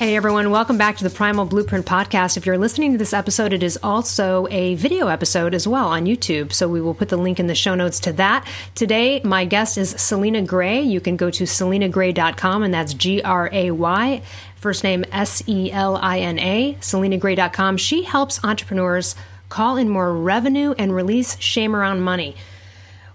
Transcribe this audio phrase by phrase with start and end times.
[0.00, 2.38] Hey everyone, welcome back to the Primal Blueprint podcast.
[2.38, 6.06] If you're listening to this episode, it is also a video episode as well on
[6.06, 6.54] YouTube.
[6.54, 8.48] So we will put the link in the show notes to that.
[8.74, 10.80] Today, my guest is Selina Gray.
[10.80, 14.22] You can go to selinagray.com and that's G R A Y.
[14.56, 17.76] First name S E L I N A, selinagray.com.
[17.76, 19.14] She helps entrepreneurs
[19.50, 22.36] call in more revenue and release shame around money.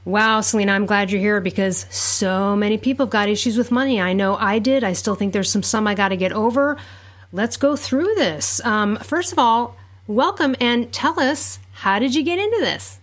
[0.05, 4.00] Wow, Selina, I'm glad you're here because so many people have got issues with money.
[4.00, 4.84] I know I did.
[4.84, 6.77] I still think there's some some I got to get over.
[7.32, 8.63] Let's go through this.
[8.63, 12.99] Um, first of all, welcome and tell us how did you get into this?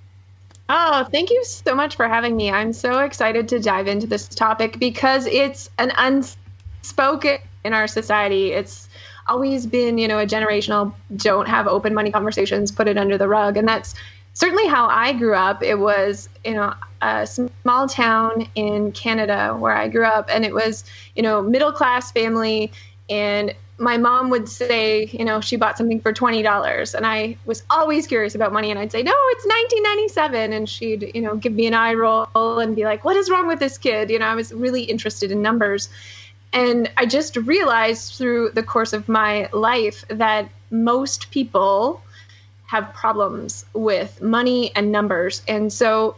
[0.68, 2.52] Oh, thank you so much for having me.
[2.52, 8.52] I'm so excited to dive into this topic because it's an unspoken in our society.
[8.52, 8.88] It's
[9.26, 13.26] always been, you know, a generational don't have open money conversations, put it under the
[13.26, 13.56] rug.
[13.56, 13.94] And that's
[14.34, 15.62] certainly how I grew up.
[15.62, 20.54] It was, you know, a small town in Canada where I grew up, and it
[20.54, 22.72] was, you know, middle class family.
[23.10, 27.36] And my mom would say, you know, she bought something for twenty dollars, and I
[27.46, 31.10] was always curious about money, and I'd say, no, it's nineteen ninety seven, and she'd,
[31.14, 33.76] you know, give me an eye roll and be like, what is wrong with this
[33.78, 34.08] kid?
[34.10, 35.88] You know, I was really interested in numbers.
[36.54, 42.02] And I just realized through the course of my life that most people
[42.72, 45.42] have problems with money and numbers.
[45.46, 46.16] And so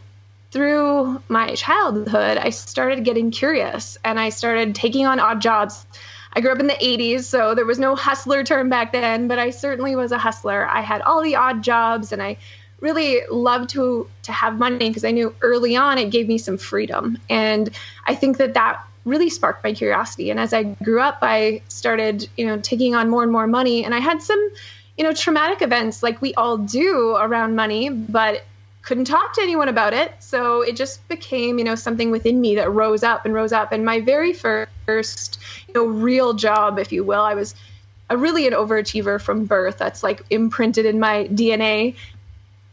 [0.51, 5.85] through my childhood, I started getting curious and I started taking on odd jobs.
[6.31, 9.37] I grew up in the 80s, so there was no hustler term back then, but
[9.37, 10.65] I certainly was a hustler.
[10.65, 12.37] I had all the odd jobs and I
[12.79, 16.57] really loved to to have money because I knew early on it gave me some
[16.57, 17.17] freedom.
[17.29, 17.69] And
[18.07, 20.31] I think that that really sparked my curiosity.
[20.31, 23.83] And as I grew up, I started, you know, taking on more and more money
[23.83, 24.41] and I had some,
[24.97, 28.43] you know, traumatic events like we all do around money, but
[28.81, 30.13] couldn't talk to anyone about it.
[30.19, 33.71] So it just became, you know, something within me that rose up and rose up.
[33.71, 37.55] And my very first, you know, real job, if you will, I was
[38.09, 39.79] a really an overachiever from birth.
[39.79, 41.95] That's like imprinted in my DNA.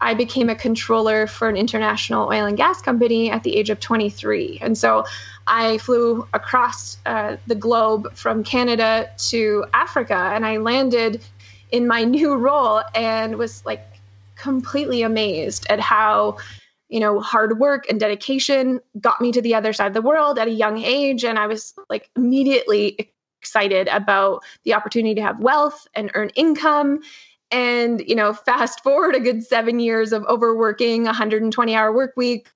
[0.02, 3.80] I became a controller for an international oil and gas company at the age of
[3.80, 4.58] 23.
[4.60, 5.06] And so
[5.46, 11.22] I flew across uh, the globe from Canada to Africa and I landed
[11.72, 13.84] in my new role and was like
[14.36, 16.36] completely amazed at how
[16.88, 20.38] you know hard work and dedication got me to the other side of the world
[20.38, 21.24] at a young age.
[21.24, 23.10] And i was like immediately
[23.40, 27.00] excited about the opportunity to have wealth and earn income.
[27.50, 32.50] And you know fast forward a good 7 years of overworking 120 hour work weeks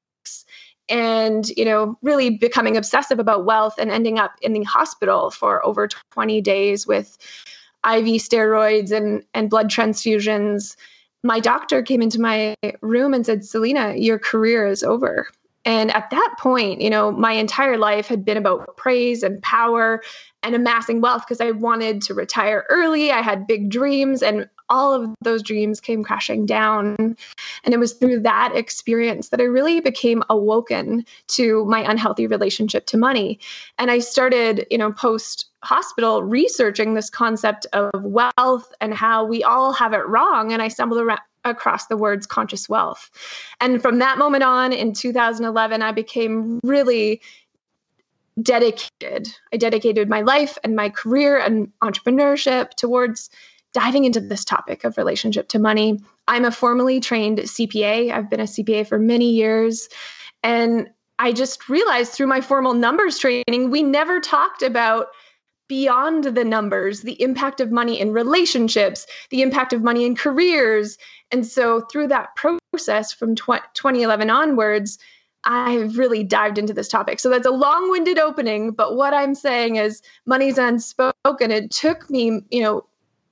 [0.88, 5.64] and you know really becoming obsessive about wealth and ending up in the hospital for
[5.64, 7.18] over 20 days with
[7.86, 10.76] IV steroids and and blood transfusions
[11.26, 15.26] my doctor came into my room and said, Selina, your career is over.
[15.64, 20.02] And at that point, you know, my entire life had been about praise and power
[20.44, 23.10] and amassing wealth because I wanted to retire early.
[23.10, 26.96] I had big dreams, and all of those dreams came crashing down.
[26.98, 32.86] And it was through that experience that I really became awoken to my unhealthy relationship
[32.86, 33.38] to money.
[33.78, 39.42] And I started, you know, post hospital researching this concept of wealth and how we
[39.42, 40.52] all have it wrong.
[40.52, 43.10] And I stumbled around across the words conscious wealth.
[43.60, 47.20] And from that moment on in 2011, I became really
[48.42, 49.28] dedicated.
[49.52, 53.30] I dedicated my life and my career and entrepreneurship towards
[53.76, 56.00] diving into this topic of relationship to money.
[56.26, 58.10] I'm a formally trained CPA.
[58.10, 59.90] I've been a CPA for many years.
[60.42, 60.88] And
[61.18, 65.08] I just realized through my formal numbers training, we never talked about
[65.68, 70.96] beyond the numbers, the impact of money in relationships, the impact of money in careers.
[71.30, 74.98] And so through that process from tw- 2011 onwards,
[75.44, 77.20] I've really dived into this topic.
[77.20, 78.70] So that's a long winded opening.
[78.70, 81.50] But what I'm saying is money's unspoken.
[81.50, 82.86] It took me, you know,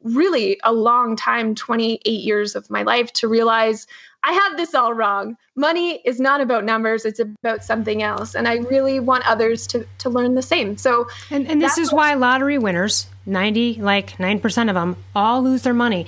[0.05, 3.87] really a long time 28 years of my life to realize
[4.23, 5.37] I have this all wrong.
[5.55, 8.35] Money is not about numbers, it's about something else.
[8.35, 10.79] And I really want others to, to learn the same.
[10.79, 15.63] So And and this is why lottery winners, 90 like 9% of them all lose
[15.63, 16.07] their money.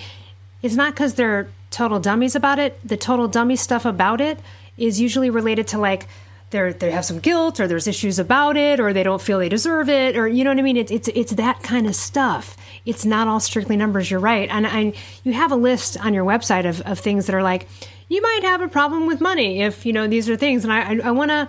[0.63, 2.79] It's not cuz they're total dummies about it.
[2.87, 4.39] The total dummy stuff about it
[4.79, 6.09] is usually related to like
[6.51, 9.49] they they have some guilt or there's issues about it or they don't feel they
[9.49, 10.77] deserve it or you know what I mean?
[10.77, 12.57] It's it's it's that kind of stuff.
[12.85, 14.49] It's not all strictly numbers you're right.
[14.51, 14.95] And, and
[15.25, 17.69] you have a list on your website of, of things that are like
[18.09, 20.65] you might have a problem with money if you know these are things.
[20.65, 21.49] And I I, I want to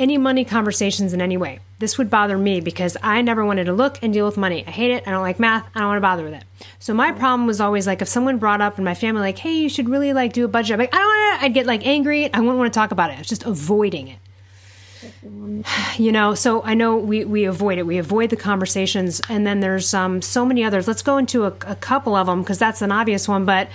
[0.00, 1.60] any money conversations in any way.
[1.78, 4.64] This would bother me because I never wanted to look and deal with money.
[4.66, 5.06] I hate it.
[5.06, 5.66] I don't like math.
[5.74, 6.44] I don't want to bother with it.
[6.78, 9.52] So my problem was always like if someone brought up in my family like, "Hey,
[9.52, 11.44] you should really like do a budget." I'm like, I don't want to.
[11.44, 12.32] I'd get like angry.
[12.32, 13.14] I wouldn't want to talk about it.
[13.14, 14.18] I was just avoiding it.
[15.98, 17.82] You know, so I know we, we avoid it.
[17.82, 20.88] We avoid the conversations, and then there's um, so many others.
[20.88, 23.44] Let's go into a, a couple of them because that's an obvious one.
[23.44, 23.68] But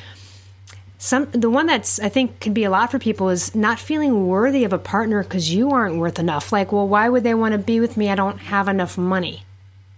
[1.05, 4.27] some the one that's I think can be a lot for people is not feeling
[4.27, 6.51] worthy of a partner because you aren't worth enough.
[6.51, 8.09] Like, well, why would they want to be with me?
[8.09, 9.43] I don't have enough money.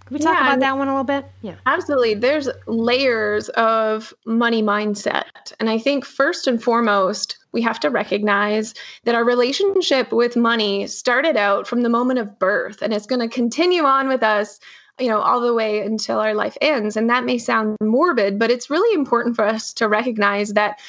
[0.04, 1.24] Can we talk yeah, about that one a little bit?
[1.40, 1.54] Yeah.
[1.64, 2.14] Absolutely.
[2.14, 5.52] There's layers of money mindset.
[5.60, 8.74] And I think first and foremost, we have to recognize
[9.04, 13.20] that our relationship with money started out from the moment of birth and it's going
[13.20, 14.60] to continue on with us
[14.98, 16.96] you know all the way until our life ends.
[16.96, 20.80] And that may sound morbid but it's really important for us to recognize that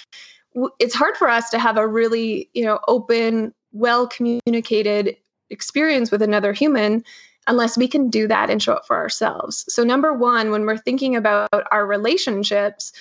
[0.54, 5.18] w- it's hard for us to have a really you know open well communicated
[5.50, 7.04] experience with another human
[7.48, 9.66] unless we can do that and show up for ourselves.
[9.70, 12.92] So number 1 when we're thinking about our relationships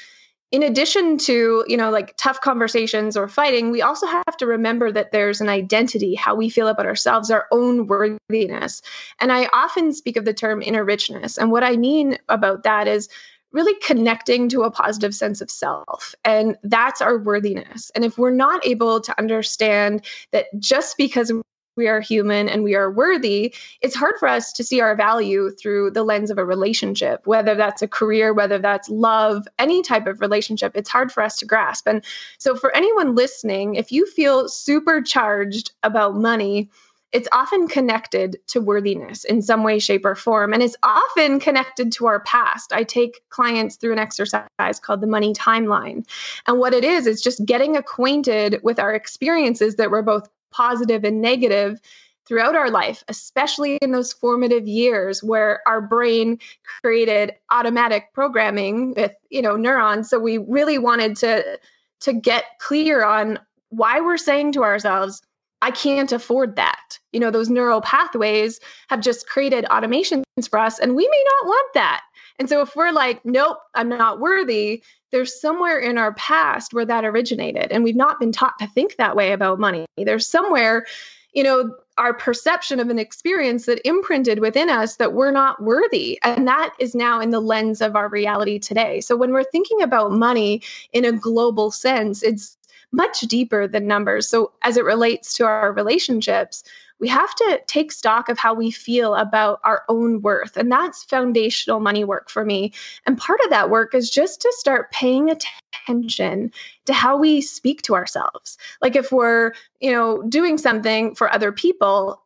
[0.51, 4.91] in addition to you know like tough conversations or fighting we also have to remember
[4.91, 8.83] that there's an identity how we feel about ourselves our own worthiness.
[9.21, 11.39] And i often speak of the term inner richness.
[11.39, 13.09] And what i mean about that is
[13.53, 16.15] really connecting to a positive sense of self.
[16.25, 17.91] And that's our worthiness.
[17.95, 21.33] And if we're not able to understand that just because
[21.79, 25.51] we are human and we are worthy, it's hard for us to see our value
[25.51, 30.07] through the lens of a relationship, whether that's a career, whether that's love, any type
[30.07, 30.73] of relationship.
[30.75, 31.87] It's hard for us to grasp.
[31.87, 32.05] And
[32.37, 36.69] so, for anyone listening, if you feel supercharged about money,
[37.13, 40.53] it's often connected to worthiness in some way, shape, or form.
[40.53, 42.73] And it's often connected to our past.
[42.73, 46.07] I take clients through an exercise called the money timeline.
[46.47, 51.05] And what it is, is just getting acquainted with our experiences that were both positive
[51.05, 51.81] and negative
[52.27, 56.39] throughout our life, especially in those formative years where our brain
[56.83, 60.11] created automatic programming with, you know, neurons.
[60.11, 61.59] So we really wanted to
[62.01, 63.39] to get clear on
[63.71, 65.21] why we're saying to ourselves,
[65.63, 66.99] I can't afford that.
[67.13, 71.49] You know, those neural pathways have just created automations for us, and we may not
[71.49, 72.03] want that.
[72.39, 76.85] And so if we're like, nope, I'm not worthy, there's somewhere in our past where
[76.85, 77.73] that originated.
[77.73, 79.87] And we've not been taught to think that way about money.
[79.97, 80.87] There's somewhere,
[81.33, 86.19] you know, our perception of an experience that imprinted within us that we're not worthy.
[86.23, 89.01] And that is now in the lens of our reality today.
[89.01, 90.63] So when we're thinking about money
[90.93, 92.57] in a global sense, it's
[92.93, 94.29] much deeper than numbers.
[94.29, 96.63] So as it relates to our relationships,
[97.01, 100.57] we have to take stock of how we feel about our own worth.
[100.57, 102.73] And that's foundational money work for me.
[103.07, 106.53] And part of that work is just to start paying attention
[106.87, 108.59] to how we speak to ourselves.
[108.83, 112.23] Like if we're, you know, doing something for other people,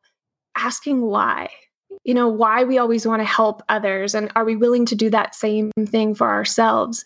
[0.56, 1.48] asking why
[2.04, 5.10] you know why we always want to help others and are we willing to do
[5.10, 7.04] that same thing for ourselves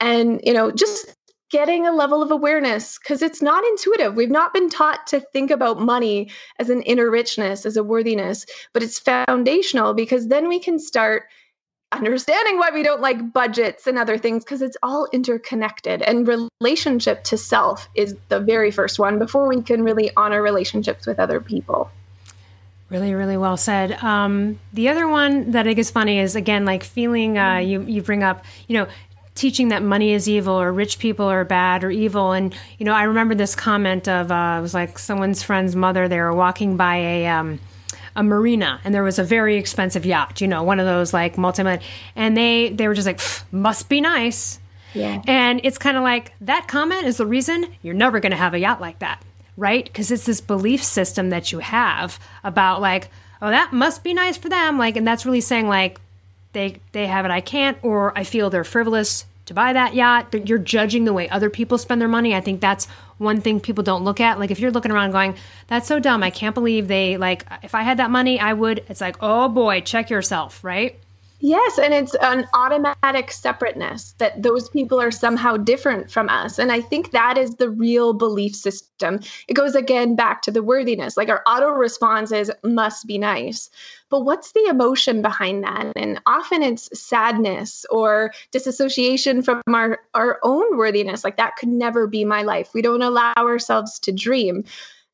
[0.00, 1.14] and you know just
[1.50, 4.14] getting a level of awareness because it's not intuitive.
[4.14, 8.46] We've not been taught to think about money as an inner richness, as a worthiness,
[8.72, 11.24] but it's foundational because then we can start
[11.92, 16.28] understanding why we don't like budgets and other things because it's all interconnected and
[16.60, 21.18] relationship to self is the very first one before we can really honor relationships with
[21.18, 21.90] other people
[22.90, 23.92] Really, really well said.
[24.02, 27.36] Um, the other one that I think is funny is again like feeling.
[27.36, 28.86] Uh, you you bring up, you know,
[29.38, 32.32] teaching that money is evil or rich people are bad or evil.
[32.32, 36.08] And, you know, I remember this comment of, uh, it was like someone's friend's mother,
[36.08, 37.60] they were walking by a, um,
[38.16, 41.38] a marina and there was a very expensive yacht, you know, one of those like
[41.38, 41.80] multi-million,
[42.16, 43.20] and they, they were just like,
[43.52, 44.58] must be nice.
[44.92, 45.22] Yeah.
[45.26, 48.54] And it's kind of like that comment is the reason you're never going to have
[48.54, 49.22] a yacht like that,
[49.56, 49.84] right?
[49.84, 53.08] Because it's this belief system that you have about like,
[53.40, 54.78] oh, that must be nice for them.
[54.78, 56.00] Like, and that's really saying like,
[56.54, 60.34] they they have it, I can't, or I feel they're frivolous to buy that yacht.
[60.48, 62.34] You're judging the way other people spend their money.
[62.34, 62.86] I think that's
[63.18, 64.38] one thing people don't look at.
[64.38, 65.34] Like if you're looking around going,
[65.66, 66.22] "That's so dumb.
[66.22, 68.84] I can't believe they like." If I had that money, I would.
[68.88, 70.98] It's like, oh boy, check yourself, right?
[71.40, 76.58] Yes, and it's an automatic separateness that those people are somehow different from us.
[76.58, 79.20] And I think that is the real belief system.
[79.46, 81.16] It goes again back to the worthiness.
[81.16, 83.70] Like our auto responses must be nice.
[84.10, 85.92] But what's the emotion behind that?
[85.96, 91.24] And often it's sadness or disassociation from our, our own worthiness.
[91.24, 92.70] Like that could never be my life.
[92.72, 94.64] We don't allow ourselves to dream.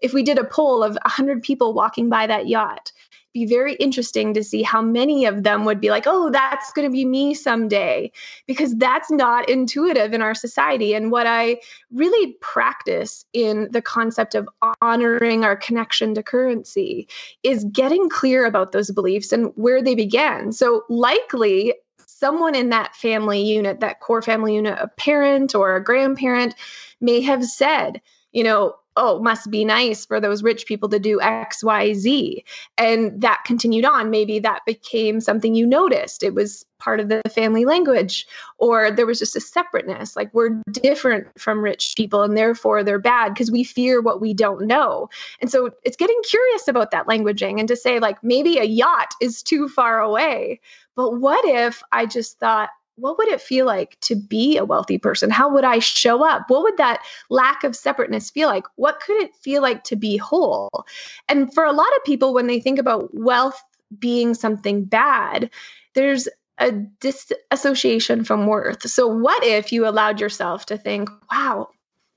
[0.00, 2.92] If we did a poll of 100 people walking by that yacht,
[3.34, 6.88] be very interesting to see how many of them would be like, oh, that's going
[6.88, 8.10] to be me someday,
[8.46, 10.94] because that's not intuitive in our society.
[10.94, 11.60] And what I
[11.92, 14.48] really practice in the concept of
[14.80, 17.08] honoring our connection to currency
[17.42, 20.52] is getting clear about those beliefs and where they began.
[20.52, 21.74] So, likely,
[22.06, 26.54] someone in that family unit, that core family unit, a parent or a grandparent,
[27.00, 28.00] may have said,
[28.32, 32.44] you know, oh, must be nice for those rich people to do X, Y, Z.
[32.78, 34.10] And that continued on.
[34.10, 36.22] Maybe that became something you noticed.
[36.22, 38.26] It was part of the family language,
[38.58, 40.16] or there was just a separateness.
[40.16, 44.34] Like we're different from rich people, and therefore they're bad because we fear what we
[44.34, 45.08] don't know.
[45.40, 49.14] And so it's getting curious about that languaging and to say, like, maybe a yacht
[49.20, 50.60] is too far away.
[50.94, 54.98] But what if I just thought, what would it feel like to be a wealthy
[54.98, 55.30] person?
[55.30, 56.44] How would I show up?
[56.48, 58.64] What would that lack of separateness feel like?
[58.76, 60.86] What could it feel like to be whole?
[61.28, 63.60] And for a lot of people, when they think about wealth
[63.98, 65.50] being something bad,
[65.94, 68.88] there's a disassociation from worth.
[68.88, 71.68] So, what if you allowed yourself to think, wow,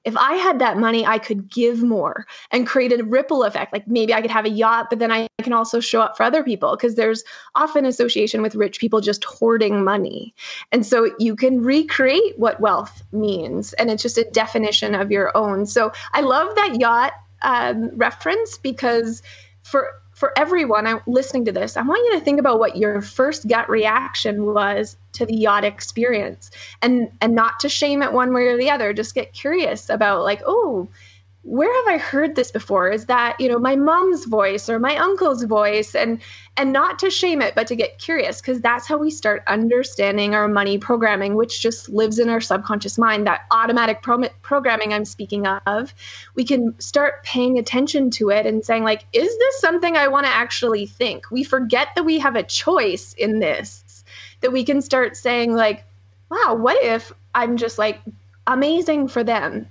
[0.08, 3.74] if I had that money, I could give more and create a ripple effect.
[3.74, 6.24] Like maybe I could have a yacht, but then I can also show up for
[6.24, 10.34] other people because there's often association with rich people just hoarding money.
[10.72, 15.36] And so you can recreate what wealth means, and it's just a definition of your
[15.36, 15.66] own.
[15.66, 17.12] So I love that yacht
[17.42, 19.22] um, reference because
[19.68, 23.48] for for everyone listening to this, I want you to think about what your first
[23.48, 26.50] gut reaction was to the yacht experience
[26.82, 28.94] and and not to shame it one way or the other.
[28.94, 30.88] Just get curious about like, oh,
[31.48, 32.90] where have I heard this before?
[32.90, 35.96] Is that, you know, my mom's voice or my uncle's voice?
[35.96, 36.20] And
[36.58, 40.36] and not to shame it, but to get curious, because that's how we start understanding
[40.36, 45.06] our money programming, which just lives in our subconscious mind, that automatic pro- programming I'm
[45.06, 45.94] speaking of.
[46.36, 50.26] We can start paying attention to it and saying, like, is this something I want
[50.26, 51.32] to actually think?
[51.32, 54.04] We forget that we have a choice in this,
[54.42, 55.86] that we can start saying, like,
[56.30, 58.02] wow, what if I'm just like
[58.48, 59.68] amazing for them?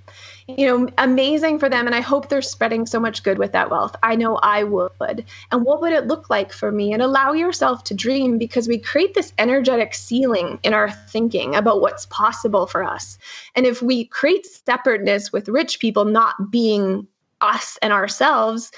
[0.47, 1.85] You know, amazing for them.
[1.85, 3.95] And I hope they're spreading so much good with that wealth.
[4.01, 5.25] I know I would.
[5.51, 6.93] And what would it look like for me?
[6.93, 11.81] And allow yourself to dream because we create this energetic ceiling in our thinking about
[11.81, 13.17] what's possible for us.
[13.55, 17.07] And if we create separateness with rich people not being
[17.41, 18.71] us and ourselves,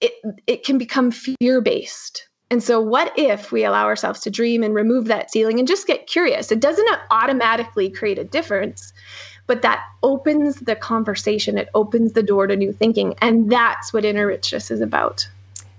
[0.00, 0.12] it,
[0.48, 2.28] it can become fear based.
[2.50, 5.86] And so, what if we allow ourselves to dream and remove that ceiling and just
[5.86, 6.52] get curious?
[6.52, 8.92] It doesn't automatically create a difference,
[9.46, 11.58] but that opens the conversation.
[11.58, 13.14] It opens the door to new thinking.
[13.20, 15.28] And that's what inner richness is about.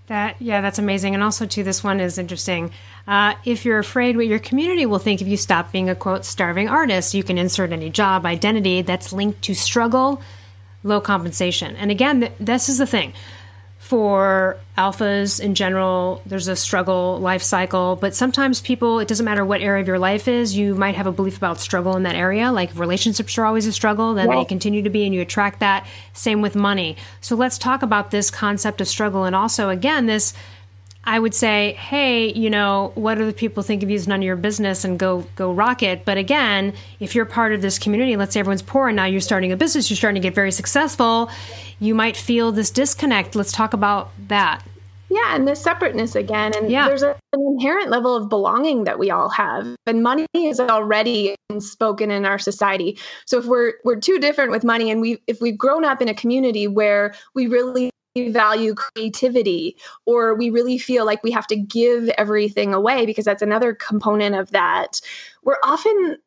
[0.07, 1.15] That yeah that's amazing.
[1.15, 2.71] And also too this one is interesting.
[3.07, 6.25] Uh, if you're afraid what your community will think if you stop being a quote
[6.25, 10.21] starving artist you can insert any job identity that's linked to struggle
[10.83, 11.75] low compensation.
[11.75, 13.13] And again th- this is the thing
[13.85, 19.45] for alphas in general, there's a struggle life cycle, but sometimes people, it doesn't matter
[19.45, 22.15] what area of your life is, you might have a belief about struggle in that
[22.15, 22.51] area.
[22.51, 25.85] Like relationships are always a struggle, then they continue to be, and you attract that.
[26.13, 26.97] Same with money.
[27.21, 30.33] So let's talk about this concept of struggle and also, again, this
[31.07, 34.23] I would say, hey, you know, what other people think of you is none of
[34.23, 36.03] your business and go go rock it.
[36.03, 39.21] But again, if you're part of this community, let's say everyone's poor and now you're
[39.21, 41.29] starting a business, you're starting to get very successful,
[41.79, 43.35] you might feel this disconnect.
[43.35, 44.63] Let's talk about that.
[45.09, 46.53] Yeah, and the separateness again.
[46.57, 46.87] And yeah.
[46.87, 49.75] there's a, an inherent level of belonging that we all have.
[49.85, 52.97] And money is already spoken in our society.
[53.25, 56.09] So if we're we're too different with money and we if we've grown up in
[56.09, 61.55] a community where we really value creativity or we really feel like we have to
[61.55, 65.01] give everything away because that's another component of that
[65.43, 66.17] we're often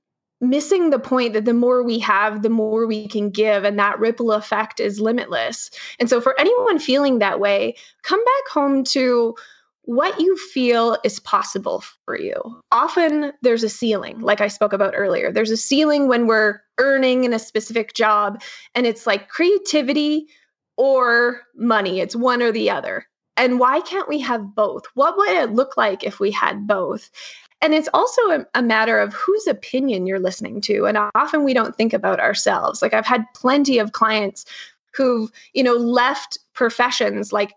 [0.41, 3.99] missing the point that the more we have the more we can give and that
[3.99, 9.35] ripple effect is limitless and so for anyone feeling that way come back home to
[9.89, 12.35] what you feel is possible for you.
[12.71, 15.33] Often there's a ceiling, like I spoke about earlier.
[15.33, 18.43] There's a ceiling when we're earning in a specific job,
[18.75, 20.29] and it's like creativity
[20.79, 22.01] or money.
[22.01, 23.07] It's one or the other.
[23.37, 24.85] And why can't we have both?
[24.95, 27.11] What would it look like if we had both?
[27.61, 30.87] And it's also a, a, matter of whose opinion you're listening to.
[30.87, 32.81] And often we don't think about ourselves.
[32.81, 34.45] Like I've had plenty of clients
[34.95, 37.53] who've, you know, left professions like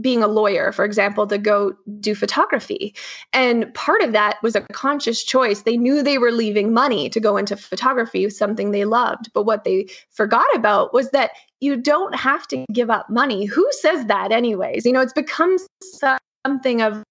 [0.00, 2.94] being a lawyer, for example, to go do photography.
[3.32, 5.62] And part of that was a conscious choice.
[5.62, 9.32] They knew they were leaving money to go into photography, something they loved.
[9.32, 13.44] But what they forgot about was that you don't have to give up money.
[13.44, 14.86] Who says that, anyways?
[14.86, 17.02] You know, it's become something of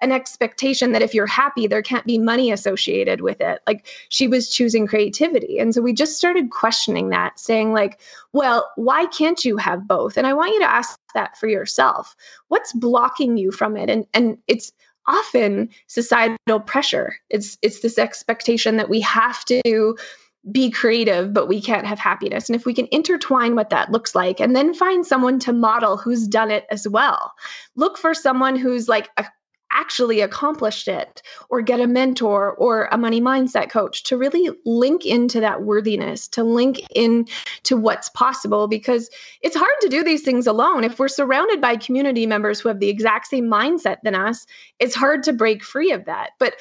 [0.00, 3.60] an expectation that if you're happy, there can't be money associated with it.
[3.66, 5.58] Like she was choosing creativity.
[5.58, 8.00] And so we just started questioning that, saying, like,
[8.32, 10.16] well, why can't you have both?
[10.16, 12.14] And I want you to ask that for yourself.
[12.48, 13.90] What's blocking you from it?
[13.90, 14.72] And and it's
[15.06, 17.16] often societal pressure.
[17.30, 19.96] It's it's this expectation that we have to
[20.50, 22.48] be creative, but we can't have happiness.
[22.48, 25.96] And if we can intertwine what that looks like and then find someone to model
[25.96, 27.32] who's done it as well,
[27.76, 29.24] look for someone who's like a,
[29.74, 35.04] actually accomplished it, or get a mentor or a money mindset coach to really link
[35.04, 37.26] into that worthiness, to link in
[37.64, 39.10] to what's possible, because
[39.42, 40.84] it's hard to do these things alone.
[40.84, 44.46] If we're surrounded by community members who have the exact same mindset than us,
[44.78, 46.30] it's hard to break free of that.
[46.38, 46.54] But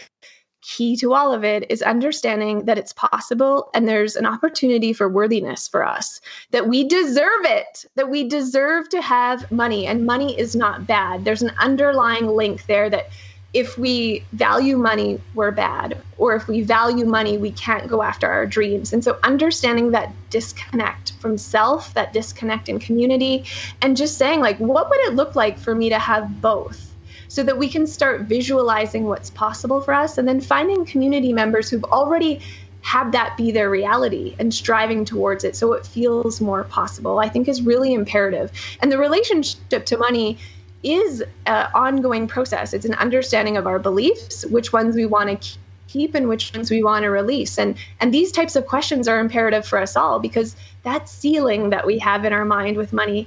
[0.64, 5.08] key to all of it is understanding that it's possible and there's an opportunity for
[5.10, 10.38] worthiness for us, that we deserve it, that we deserve to have money, and money
[10.40, 11.26] is not bad.
[11.26, 13.10] There's an underlying link there that
[13.54, 18.28] if we value money, we're bad, or if we value money, we can't go after
[18.28, 18.92] our dreams.
[18.92, 23.46] And so, understanding that disconnect from self, that disconnect in community,
[23.82, 26.93] and just saying, like, what would it look like for me to have both?
[27.34, 31.68] So that we can start visualizing what's possible for us and then finding community members
[31.68, 32.40] who've already
[32.82, 37.30] had that be their reality and striving towards it so it feels more possible, I
[37.30, 38.52] think is really imperative.
[38.84, 40.38] And the relationship to money
[40.84, 42.72] is an ongoing process.
[42.72, 46.70] It's an understanding of our beliefs, which ones we want to keep and which ones
[46.70, 47.58] we want to release.
[47.58, 51.88] And and these types of questions are imperative for us all because that ceiling that
[51.88, 53.26] we have in our mind with money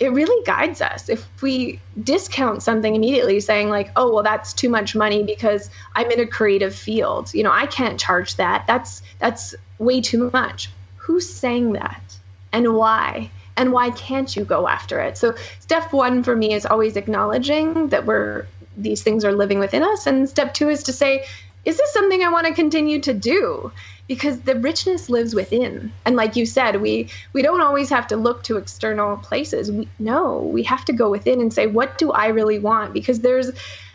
[0.00, 1.08] it really guides us.
[1.08, 6.10] If we discount something immediately, saying, like, oh, well, that's too much money because I'm
[6.10, 7.32] in a creative field.
[7.32, 8.66] You know, I can't charge that.
[8.66, 10.70] That's that's way too much.
[10.96, 12.18] Who's saying that?
[12.52, 13.30] And why?
[13.56, 15.16] And why can't you go after it?
[15.16, 18.46] So step one for me is always acknowledging that we're
[18.76, 20.06] these things are living within us.
[20.06, 21.26] And step two is to say,
[21.64, 23.72] is this something I want to continue to do?
[24.06, 25.92] because the richness lives within.
[26.04, 29.70] And like you said we we don't always have to look to external places.
[29.70, 32.92] We no we have to go within and say what do i really want?
[32.92, 33.50] Because there's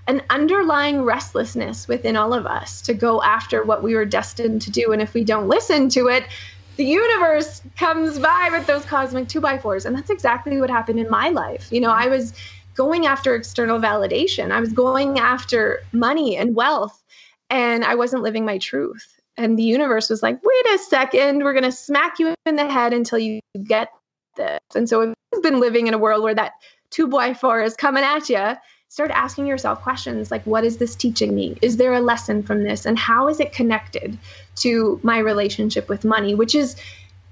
[0.08, 4.72] an underlying restlessness within all of us to go after what we were destined to
[4.72, 4.92] do.
[4.92, 6.26] And if we don't listen to it
[6.78, 11.00] the universe comes by with those cosmic two by fours and that's exactly what happened
[11.00, 11.68] in my life.
[11.72, 12.34] You know i was
[12.76, 14.52] going after external validation.
[14.52, 16.99] I was going after money and wealth
[17.50, 21.54] and i wasn't living my truth and the universe was like, wait a second, we're
[21.54, 23.90] going to smack you in the head until you get
[24.36, 24.60] this.
[24.76, 26.54] And so you've been living in a world where that
[26.90, 28.58] two by four is coming at you,
[28.90, 31.58] start asking yourself questions like, what is this teaching me?
[31.62, 32.86] Is there a lesson from this?
[32.86, 34.18] And how is it connected
[34.58, 36.76] to my relationship with money, which is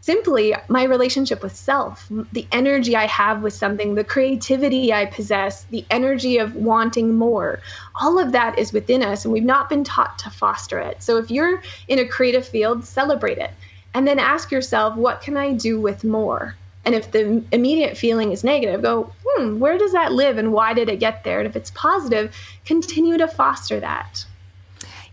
[0.07, 5.65] simply my relationship with self, the energy I have with something, the creativity I possess,
[5.65, 7.59] the energy of wanting more.
[7.99, 11.03] All of that is within us, and we've not been taught to foster it.
[11.03, 13.51] So if you're in a creative field, celebrate it.
[13.93, 16.55] And then ask yourself, what can I do with more?
[16.85, 20.73] And if the immediate feeling is negative, go, hmm, where does that live and why
[20.73, 21.39] did it get there?
[21.39, 24.23] And if it's positive, continue to foster that.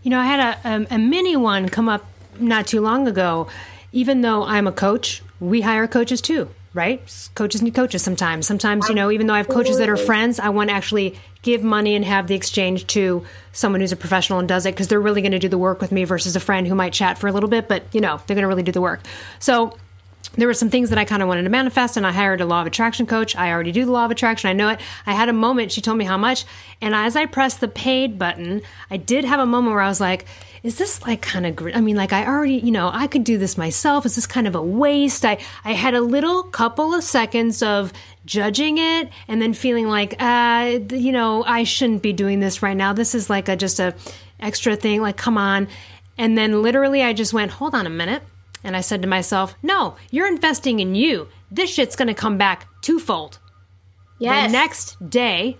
[0.03, 2.05] You know, I had a, a, a mini one come up
[2.39, 3.49] not too long ago
[3.95, 7.01] even though I'm a coach, we hire coaches too, right?
[7.33, 8.45] Coaches need coaches sometimes.
[8.45, 11.17] Sometimes, you know, even though I have coaches that are friends, I want to actually
[11.43, 14.89] give money and have the exchange to someone who's a professional and does it because
[14.89, 17.17] they're really going to do the work with me versus a friend who might chat
[17.17, 18.99] for a little bit, but, you know, they're going to really do the work.
[19.39, 19.77] So,
[20.37, 22.45] there were some things that I kind of wanted to manifest, and I hired a
[22.45, 23.35] law of attraction coach.
[23.35, 24.49] I already do the law of attraction.
[24.49, 24.79] I know it.
[25.05, 25.71] I had a moment.
[25.71, 26.45] She told me how much.
[26.81, 30.01] And as I pressed the paid button, I did have a moment where I was
[30.01, 30.25] like,
[30.63, 33.37] is this like kind of I mean, like I already, you know, I could do
[33.37, 34.03] this myself.
[34.03, 35.23] Is this kind of a waste?
[35.23, 37.93] I, I had a little couple of seconds of
[38.25, 42.75] judging it and then feeling like, uh, you know, I shouldn't be doing this right
[42.75, 42.93] now.
[42.93, 43.93] This is like a just a
[44.39, 45.03] extra thing.
[45.03, 45.67] Like, come on.
[46.17, 48.23] And then literally I just went, hold on a minute.
[48.65, 51.29] And I said to myself, no, you're investing in you.
[51.51, 53.37] This shit's going to come back twofold.
[54.17, 54.47] Yes.
[54.47, 55.57] The next day,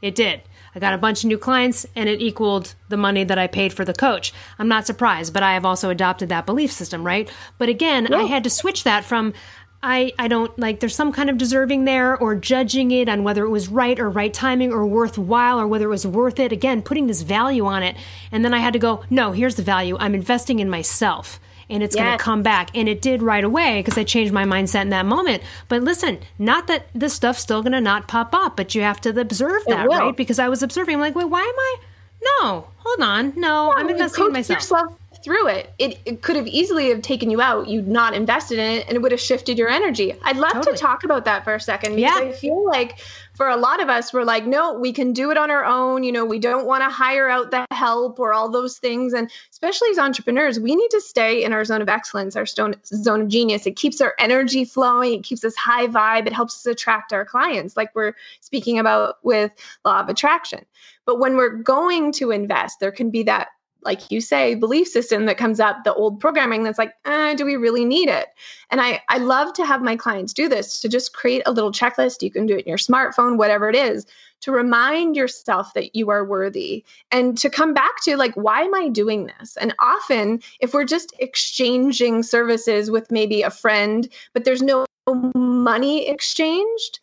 [0.00, 0.40] it did.
[0.74, 3.74] I got a bunch of new clients and it equaled the money that I paid
[3.74, 4.32] for the coach.
[4.58, 7.30] I'm not surprised, but I have also adopted that belief system, right?
[7.58, 8.18] But again, yeah.
[8.18, 9.34] I had to switch that from
[9.82, 13.44] I, I don't like there's some kind of deserving there or judging it on whether
[13.44, 16.52] it was right or right timing or worthwhile or whether it was worth it.
[16.52, 17.96] Again, putting this value on it.
[18.30, 19.96] And then I had to go, no, here's the value.
[19.98, 22.04] I'm investing in myself and it's yes.
[22.04, 22.70] going to come back.
[22.74, 25.42] And it did right away because I changed my mindset in that moment.
[25.68, 29.00] But listen, not that this stuff's still going to not pop up, but you have
[29.02, 30.16] to observe that, right?
[30.16, 31.76] Because I was observing, I'm like, wait, why am I?
[32.22, 33.32] No, hold on.
[33.36, 34.58] No, I'm investing in myself.
[34.58, 37.68] Yourself through it, it, it could have easily have taken you out.
[37.68, 40.14] You'd not invested in it and it would have shifted your energy.
[40.22, 40.76] I'd love totally.
[40.76, 42.28] to talk about that for a second because yeah.
[42.28, 42.98] I feel like
[43.40, 46.02] for a lot of us, we're like, no, we can do it on our own.
[46.02, 49.14] You know, we don't want to hire out the help or all those things.
[49.14, 52.74] And especially as entrepreneurs, we need to stay in our zone of excellence, our zone,
[52.84, 53.66] zone of genius.
[53.66, 57.24] It keeps our energy flowing, it keeps us high vibe, it helps us attract our
[57.24, 59.52] clients, like we're speaking about with
[59.86, 60.66] law of attraction.
[61.06, 63.48] But when we're going to invest, there can be that
[63.82, 67.44] like you say, belief system that comes up, the old programming that's like, eh, do
[67.44, 68.28] we really need it?
[68.70, 71.72] And I, I love to have my clients do this to just create a little
[71.72, 72.22] checklist.
[72.22, 74.06] You can do it in your smartphone, whatever it is,
[74.42, 78.74] to remind yourself that you are worthy and to come back to like, why am
[78.74, 79.56] I doing this?
[79.56, 84.86] And often, if we're just exchanging services with maybe a friend, but there's no
[85.34, 87.00] money exchanged,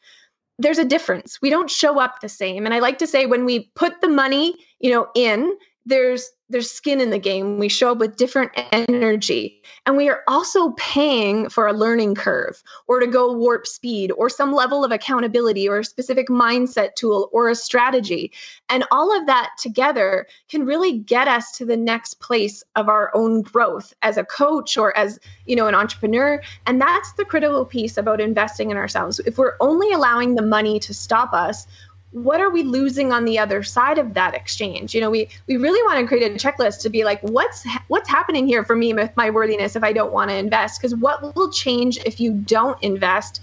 [0.59, 1.39] there's a difference.
[1.41, 2.65] We don't show up the same.
[2.65, 5.55] And I like to say when we put the money, you know, in,
[5.87, 7.59] there's there's skin in the game.
[7.59, 9.61] We show up with different energy.
[9.85, 14.29] And we are also paying for a learning curve or to go warp speed or
[14.29, 18.31] some level of accountability or a specific mindset tool or a strategy.
[18.69, 23.11] And all of that together can really get us to the next place of our
[23.13, 26.41] own growth as a coach or as, you know, an entrepreneur.
[26.65, 29.19] And that's the critical piece about investing in ourselves.
[29.19, 31.67] If we're only allowing the money to stop us,
[32.11, 34.95] what are we losing on the other side of that exchange?
[34.95, 38.09] You know we we really want to create a checklist to be like what's what's
[38.09, 40.79] happening here for me with my worthiness if i don't want to invest?
[40.79, 43.41] Because what will change if you don't invest?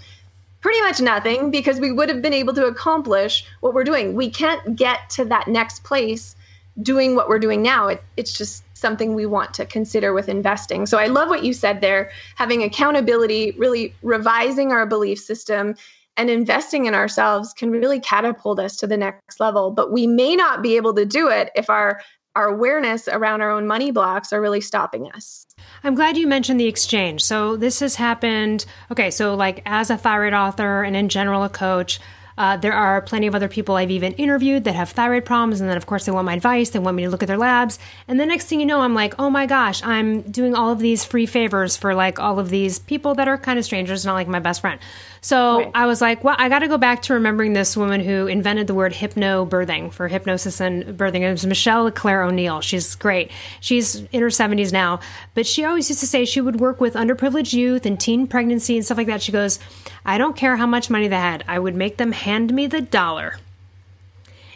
[0.61, 4.15] Pretty much nothing because we would have been able to accomplish what we're doing.
[4.15, 6.35] We can't get to that next place
[6.81, 7.87] doing what we're doing now.
[7.87, 10.87] It, it's just something we want to consider with investing.
[10.87, 15.75] So i love what you said there having accountability really revising our belief system
[16.17, 20.35] and investing in ourselves can really catapult us to the next level but we may
[20.35, 21.99] not be able to do it if our
[22.35, 25.45] our awareness around our own money blocks are really stopping us.
[25.83, 27.23] I'm glad you mentioned the exchange.
[27.23, 28.65] So this has happened.
[28.91, 31.99] Okay, so like as a thyroid author and in general a coach,
[32.37, 35.69] uh, there are plenty of other people I've even interviewed that have thyroid problems, and
[35.69, 36.71] then of course they want my advice.
[36.71, 38.93] They want me to look at their labs, and the next thing you know, I'm
[38.93, 42.49] like, oh my gosh, I'm doing all of these free favors for like all of
[42.49, 44.79] these people that are kind of strangers, not like my best friend.
[45.25, 45.71] So right.
[45.73, 48.67] I was like, well, I got to go back to remembering this woman who invented
[48.67, 51.21] the word hypnobirthing for hypnosis and birthing.
[51.21, 52.61] It was Michelle Leclaire O'Neill.
[52.61, 53.31] She's great.
[53.59, 54.99] She's in her 70s now,
[55.33, 58.75] but she always used to say she would work with underprivileged youth and teen pregnancy
[58.75, 59.23] and stuff like that.
[59.23, 59.57] She goes,
[60.05, 62.81] I don't care how much money they had, I would make them hand me the
[62.81, 63.39] dollar.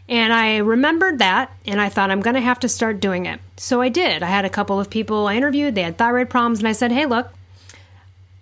[0.08, 3.40] And I remembered that and I thought I'm going to have to start doing it.
[3.58, 4.22] So I did.
[4.22, 6.92] I had a couple of people I interviewed, they had thyroid problems, and I said,
[6.92, 7.32] hey, look,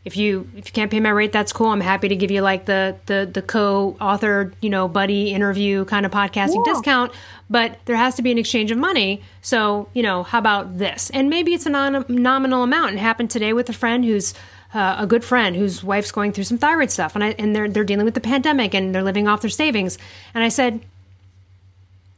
[0.07, 1.67] if you if you can't pay my rate, that's cool.
[1.67, 6.05] I'm happy to give you like the the the co-author, you know, buddy interview kind
[6.05, 6.73] of podcasting yeah.
[6.73, 7.11] discount.
[7.49, 9.21] But there has to be an exchange of money.
[9.41, 11.09] So you know, how about this?
[11.09, 12.93] And maybe it's a non- nominal amount.
[12.93, 14.33] It happened today with a friend who's
[14.73, 17.67] uh, a good friend whose wife's going through some thyroid stuff, and I and they're
[17.67, 19.97] they're dealing with the pandemic and they're living off their savings.
[20.33, 20.79] And I said,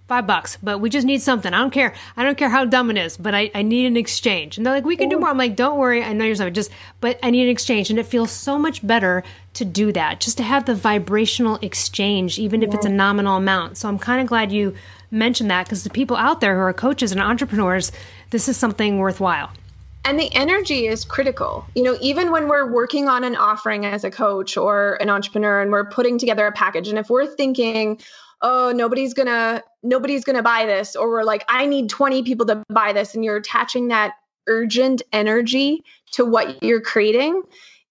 [0.10, 1.54] five bucks, but we just need something.
[1.54, 1.94] I don't care.
[2.18, 4.58] I don't care how dumb it is, but I, I need an exchange.
[4.58, 5.30] And they're like, we can do more.
[5.30, 6.04] I'm like, don't worry.
[6.04, 7.92] I know you're something, just, but I need an exchange.
[7.92, 12.40] And it feels so much better to do that, just to have the vibrational exchange,
[12.40, 13.78] even if it's a nominal amount.
[13.78, 14.76] So I'm kind of glad you
[15.12, 17.92] mentioned that because the people out there who are coaches and entrepreneurs,
[18.32, 19.52] this is something worthwhile.
[20.06, 21.66] And the energy is critical.
[21.76, 25.62] You know, even when we're working on an offering as a coach or an entrepreneur
[25.62, 28.00] and we're putting together a package, and if we're thinking,
[28.42, 30.96] oh nobody's gonna nobody's gonna buy this.
[30.96, 33.16] Or we're like i need 20 people to buy this.
[33.16, 34.14] And you're attaching that
[34.48, 37.42] urgent energy to what you're creating.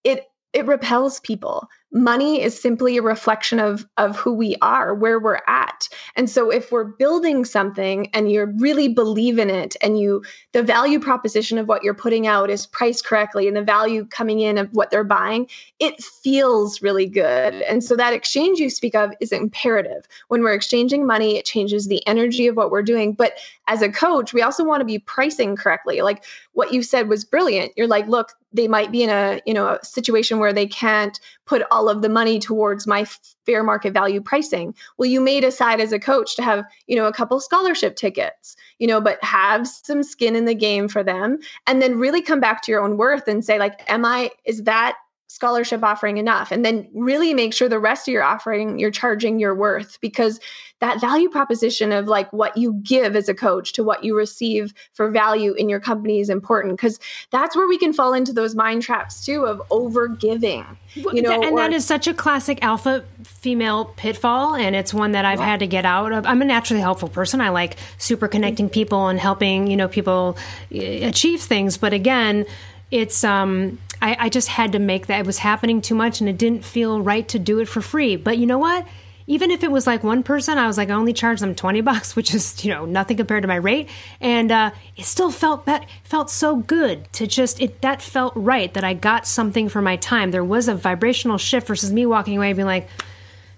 [0.04, 5.18] It it repels people money is simply a reflection of of who we are where
[5.18, 5.88] we're at.
[6.16, 10.22] And so if we're building something and you really believe in it and you
[10.52, 14.40] the value proposition of what you're putting out is priced correctly and the value coming
[14.40, 15.48] in of what they're buying
[15.78, 17.54] it feels really good.
[17.54, 20.06] And so that exchange you speak of is imperative.
[20.28, 23.14] When we're exchanging money it changes the energy of what we're doing.
[23.14, 26.02] But as a coach we also want to be pricing correctly.
[26.02, 27.72] Like what you said was brilliant.
[27.76, 31.20] You're like look they might be in a you know a situation where they can't
[31.46, 33.04] put all of the money towards my
[33.46, 34.74] fair market value pricing.
[34.96, 38.56] Well you may decide as a coach to have you know a couple scholarship tickets
[38.78, 42.40] you know but have some skin in the game for them and then really come
[42.40, 44.96] back to your own worth and say like am i is that
[45.28, 46.50] scholarship offering enough.
[46.50, 50.40] And then really make sure the rest of your offering you're charging your worth because
[50.80, 54.72] that value proposition of like what you give as a coach to what you receive
[54.94, 58.54] for value in your company is important because that's where we can fall into those
[58.54, 60.64] mind traps too of over giving
[60.94, 65.10] you know and or, that is such a classic alpha female pitfall and it's one
[65.12, 65.46] that i've yeah.
[65.46, 66.26] had to get out of.
[66.26, 67.40] I'm a naturally helpful person.
[67.40, 70.36] I like super connecting people and helping you know people
[70.72, 71.76] eh, achieve things.
[71.76, 72.46] But again
[72.90, 76.28] it's um I, I just had to make that it was happening too much and
[76.28, 78.16] it didn't feel right to do it for free.
[78.16, 78.86] But you know what?
[79.26, 81.80] Even if it was like one person, I was like, I only charge them 20
[81.82, 83.88] bucks, which is, you know, nothing compared to my rate.
[84.20, 88.72] And uh, it still felt that felt so good to just, it that felt right
[88.74, 90.30] that I got something for my time.
[90.30, 92.88] There was a vibrational shift versus me walking away being like,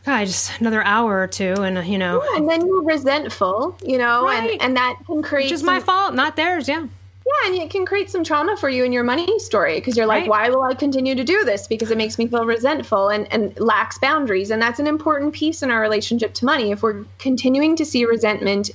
[0.07, 3.99] God, just another hour or two, and you know, yeah, and then you're resentful, you
[3.99, 4.53] know, right.
[4.53, 5.45] and and that can create.
[5.45, 6.69] Which is my fault, not theirs.
[6.69, 6.87] Yeah.
[7.31, 10.07] Yeah, and it can create some trauma for you in your money story because you're
[10.07, 10.31] like, right.
[10.31, 11.67] why will I continue to do this?
[11.67, 14.51] Because it makes me feel resentful and, and lacks boundaries.
[14.51, 16.73] And that's an important piece in our relationship to money.
[16.73, 18.71] If we're continuing to see resentment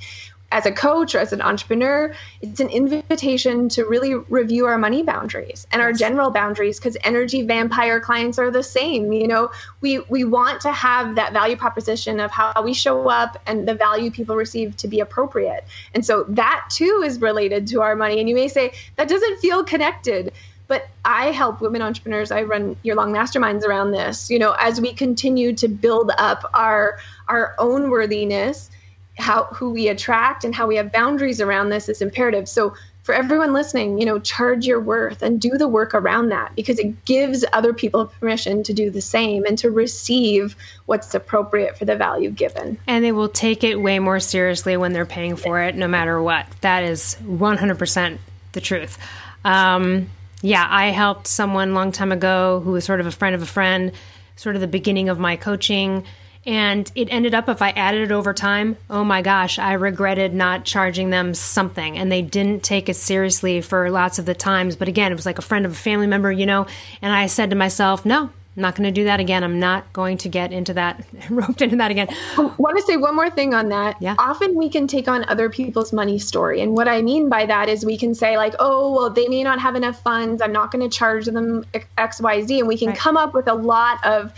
[0.55, 5.03] as a coach or as an entrepreneur, it's an invitation to really review our money
[5.03, 9.11] boundaries and our general boundaries because energy vampire clients are the same.
[9.11, 13.37] You know, we we want to have that value proposition of how we show up
[13.45, 15.65] and the value people receive to be appropriate.
[15.93, 18.21] And so that too is related to our money.
[18.21, 20.31] And you may say that doesn't feel connected
[20.67, 22.31] but I help women entrepreneurs.
[22.31, 24.31] I run year long masterminds around this.
[24.31, 28.71] You know, as we continue to build up our our own worthiness
[29.17, 32.49] how who we attract and how we have boundaries around this is imperative.
[32.49, 32.73] So
[33.03, 36.79] for everyone listening, you know, charge your worth and do the work around that because
[36.79, 40.55] it gives other people permission to do the same and to receive
[40.87, 42.79] what's appropriate for the value given.
[42.87, 46.19] And they will take it way more seriously when they're paying for it, no matter
[46.19, 46.47] what.
[46.61, 48.17] That is 100%
[48.53, 48.97] the truth.
[49.43, 50.09] Um,
[50.41, 53.45] yeah, I helped someone long time ago who was sort of a friend of a
[53.45, 53.91] friend,
[54.35, 56.05] sort of the beginning of my coaching
[56.45, 60.33] and it ended up, if I added it over time, oh my gosh, I regretted
[60.33, 61.97] not charging them something.
[61.97, 64.75] And they didn't take it seriously for lots of the times.
[64.75, 66.67] But again, it was like a friend of a family member, you know.
[67.01, 69.43] And I said to myself, no, I'm not going to do that again.
[69.43, 72.07] I'm not going to get into that, roped into that again.
[72.37, 73.99] Oh, I want to say one more thing on that.
[73.99, 74.15] Yeah.
[74.19, 76.61] Often we can take on other people's money story.
[76.61, 79.43] And what I mean by that is we can say, like, oh, well, they may
[79.43, 80.43] not have enough funds.
[80.43, 82.59] I'm not going to charge them XYZ.
[82.59, 82.97] And we can right.
[82.97, 84.31] come up with a lot of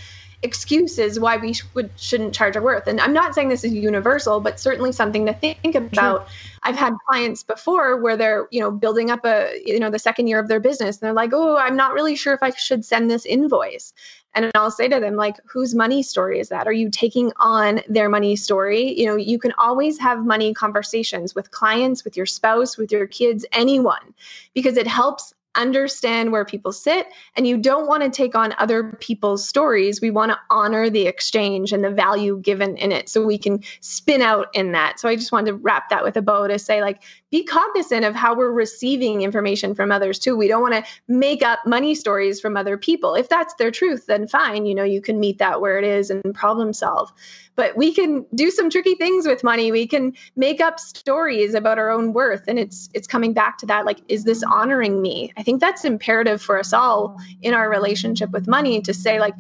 [0.43, 2.87] excuses why we would shouldn't charge our worth.
[2.87, 6.27] And I'm not saying this is universal, but certainly something to think about.
[6.63, 10.27] I've had clients before where they're, you know, building up a, you know, the second
[10.27, 12.85] year of their business and they're like, "Oh, I'm not really sure if I should
[12.85, 13.93] send this invoice."
[14.35, 16.67] And I'll say to them like, "Whose money story is that?
[16.67, 21.33] Are you taking on their money story?" You know, you can always have money conversations
[21.33, 24.13] with clients, with your spouse, with your kids, anyone,
[24.53, 28.97] because it helps understand where people sit and you don't want to take on other
[28.99, 29.99] people's stories.
[29.99, 33.63] We want to honor the exchange and the value given in it so we can
[33.81, 34.99] spin out in that.
[34.99, 38.05] So I just wanted to wrap that with a bow to say, like, be cognizant
[38.05, 40.35] of how we're receiving information from others too.
[40.37, 43.15] We don't want to make up money stories from other people.
[43.15, 44.65] If that's their truth, then fine.
[44.65, 47.11] You know, you can meet that where it is and problem solve
[47.57, 51.77] but we can do some tricky things with money we can make up stories about
[51.77, 55.33] our own worth and it's it's coming back to that like is this honoring me
[55.35, 59.33] i think that's imperative for us all in our relationship with money to say like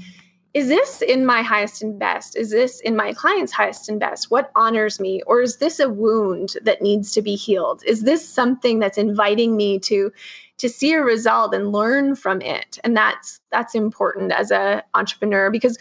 [0.57, 2.35] is this in my highest and best?
[2.35, 4.31] Is this in my client's highest and best?
[4.31, 5.21] What honors me?
[5.27, 7.83] Or is this a wound that needs to be healed?
[7.85, 10.11] Is this something that's inviting me to
[10.57, 12.79] to see a result and learn from it?
[12.83, 15.77] And that's that's important as a entrepreneur because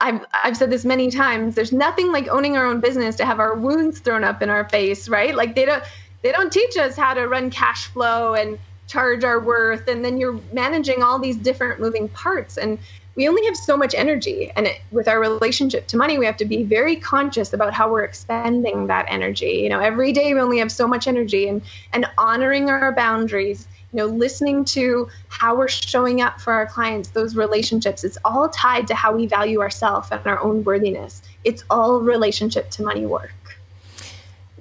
[0.00, 1.54] I've I've said this many times.
[1.54, 4.68] There's nothing like owning our own business to have our wounds thrown up in our
[4.68, 5.36] face, right?
[5.36, 5.84] Like they don't
[6.24, 8.58] they don't teach us how to run cash flow and
[8.88, 12.80] charge our worth, and then you're managing all these different moving parts, and
[13.16, 14.52] we only have so much energy.
[14.54, 17.90] And it, with our relationship to money, we have to be very conscious about how
[17.90, 19.60] we're expending that energy.
[19.62, 23.66] You know, every day we only have so much energy, and and honoring our boundaries
[23.92, 28.48] you know listening to how we're showing up for our clients those relationships it's all
[28.48, 33.06] tied to how we value ourselves and our own worthiness it's all relationship to money
[33.06, 33.32] work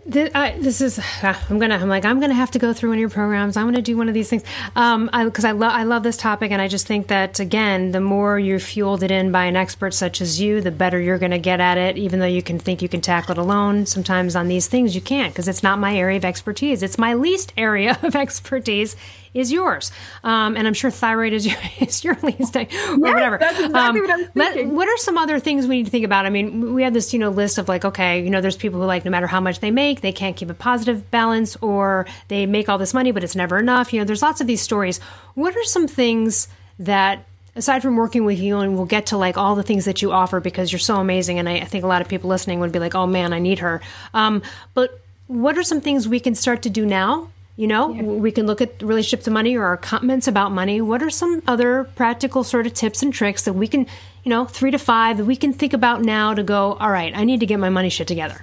[0.05, 2.97] this, this is uh, I'm gonna I'm like I'm gonna have to go through one
[2.97, 3.57] of your programs.
[3.57, 4.43] I'm gonna do one of these things
[4.75, 7.91] um, because I, I love I love this topic, and I just think that again,
[7.91, 11.17] the more you're fueled it in by an expert such as you, the better you're
[11.17, 11.97] gonna get at it.
[11.97, 15.01] Even though you can think you can tackle it alone, sometimes on these things you
[15.01, 16.83] can't because it's not my area of expertise.
[16.83, 18.95] It's my least area of expertise
[19.35, 19.91] is yours.
[20.23, 23.37] Um, and I'm sure thyroid is your, is your least, or yes, whatever.
[23.37, 24.35] That's exactly um, what.
[24.35, 26.25] Let, what are some other things we need to think about?
[26.25, 28.79] I mean, we have this, you know, list of like, okay, you know, there's people
[28.79, 32.07] who like, no matter how much they make, they can't keep a positive balance or
[32.29, 33.93] they make all this money, but it's never enough.
[33.93, 34.99] You know, there's lots of these stories.
[35.35, 36.47] What are some things
[36.79, 40.01] that aside from working with you, and we'll get to like all the things that
[40.01, 42.59] you offer because you're so amazing, and I, I think a lot of people listening
[42.59, 43.81] would be like, "Oh man, I need her."
[44.13, 44.41] Um,
[44.73, 47.29] but what are some things we can start to do now?
[47.57, 48.01] You know, yeah.
[48.01, 50.81] we can look at the relationship to money or our comments about money.
[50.81, 53.87] What are some other practical sort of tips and tricks that we can,
[54.23, 57.15] you know, three to five that we can think about now to go, all right,
[57.15, 58.41] I need to get my money shit together?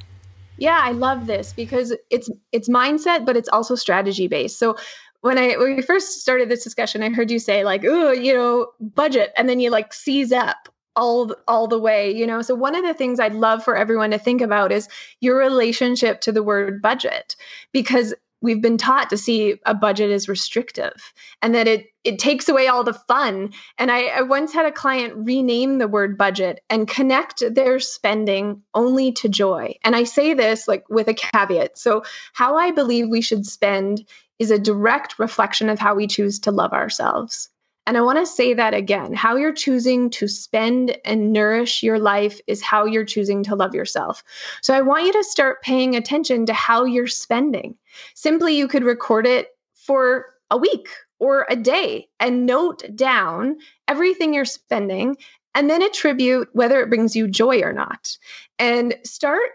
[0.56, 4.58] Yeah, I love this because it's it's mindset, but it's also strategy based.
[4.58, 4.76] So
[5.20, 8.32] when I when we first started this discussion, I heard you say like, "Oh, you
[8.32, 12.42] know, budget," and then you like seize up all all the way, you know.
[12.42, 14.88] So one of the things I'd love for everyone to think about is
[15.20, 17.36] your relationship to the word budget,
[17.72, 22.48] because we've been taught to see a budget as restrictive and that it it takes
[22.48, 23.52] away all the fun.
[23.78, 28.62] And I, I once had a client rename the word budget and connect their spending
[28.74, 29.76] only to joy.
[29.84, 31.78] And I say this like with a caveat.
[31.78, 32.02] So
[32.32, 34.04] how I believe we should spend
[34.40, 37.48] is a direct reflection of how we choose to love ourselves.
[37.86, 39.12] And I want to say that again.
[39.12, 43.74] How you're choosing to spend and nourish your life is how you're choosing to love
[43.74, 44.22] yourself.
[44.60, 47.76] So I want you to start paying attention to how you're spending.
[48.14, 53.56] Simply, you could record it for a week or a day and note down
[53.88, 55.16] everything you're spending
[55.54, 58.16] and then attribute whether it brings you joy or not.
[58.58, 59.50] And start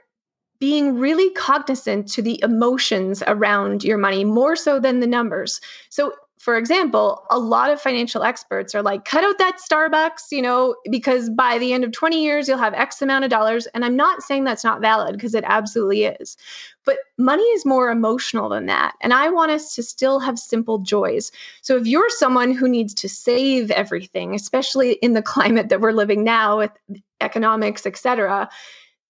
[0.60, 5.62] being really cognizant to the emotions around your money more so than the numbers.
[5.90, 10.42] So for example, a lot of financial experts are like, cut out that Starbucks, you
[10.42, 13.66] know, because by the end of 20 years, you'll have X amount of dollars.
[13.68, 16.38] And I'm not saying that's not valid because it absolutely is.
[16.86, 18.94] But money is more emotional than that.
[19.02, 21.32] And I want us to still have simple joys.
[21.62, 25.92] So if you're someone who needs to save everything, especially in the climate that we're
[25.92, 26.72] living now with
[27.20, 28.48] economics, et cetera,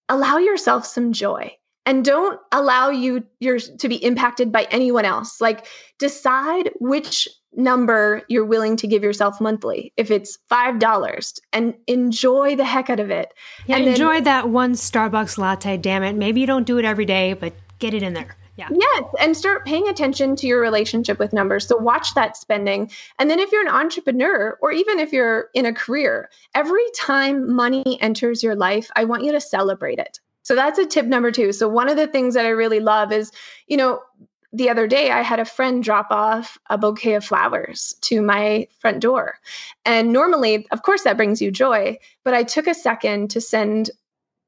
[0.08, 1.54] allow yourself some joy
[1.88, 5.66] and don't allow you yours to be impacted by anyone else like
[5.98, 12.54] decide which number you're willing to give yourself monthly if it's five dollars and enjoy
[12.54, 13.32] the heck out of it
[13.66, 16.84] yeah and enjoy then, that one starbucks latte damn it maybe you don't do it
[16.84, 18.68] every day but get it in there yeah.
[18.72, 19.04] Yes.
[19.20, 21.68] And start paying attention to your relationship with numbers.
[21.68, 22.90] So watch that spending.
[23.20, 27.54] And then if you're an entrepreneur or even if you're in a career, every time
[27.54, 30.18] money enters your life, I want you to celebrate it.
[30.48, 31.52] So that's a tip number two.
[31.52, 33.30] So one of the things that I really love is,
[33.66, 34.00] you know,
[34.50, 38.66] the other day I had a friend drop off a bouquet of flowers to my
[38.78, 39.34] front door.
[39.84, 43.90] And normally, of course, that brings you joy, but I took a second to send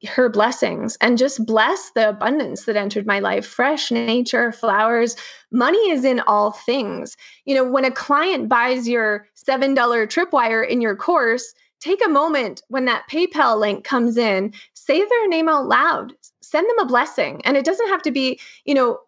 [0.09, 5.15] her blessings and just bless the abundance that entered my life fresh nature flowers
[5.53, 10.81] money is in all things you know when a client buys your $7 tripwire in
[10.81, 15.67] your course take a moment when that PayPal link comes in, say their name out
[15.67, 17.41] loud, send them a blessing.
[17.45, 19.01] And it doesn't have to be, you know,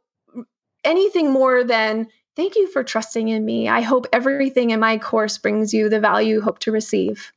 [0.84, 3.68] anything more than thank you for trusting in me.
[3.68, 7.30] I hope everything in my course brings you the value you hope to receive.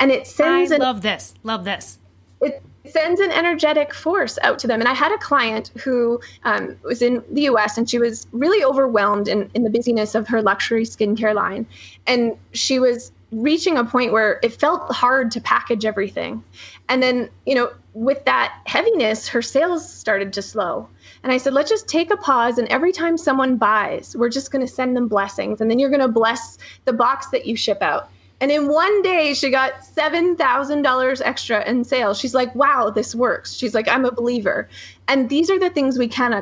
[0.00, 1.34] And it sends I love this.
[1.44, 1.98] Love this.
[2.40, 4.80] It sends an energetic force out to them.
[4.80, 8.64] And I had a client who um, was in the US and she was really
[8.64, 11.66] overwhelmed in, in the busyness of her luxury skincare line.
[12.06, 16.42] And she was reaching a point where it felt hard to package everything.
[16.88, 20.88] And then, you know, with that heaviness, her sales started to slow.
[21.22, 22.58] And I said, let's just take a pause.
[22.58, 25.60] And every time someone buys, we're just going to send them blessings.
[25.60, 28.10] And then you're going to bless the box that you ship out.
[28.40, 32.18] And in one day, she got $7,000 extra in sales.
[32.18, 33.54] She's like, wow, this works.
[33.54, 34.68] She's like, I'm a believer.
[35.08, 36.32] And these are the things we can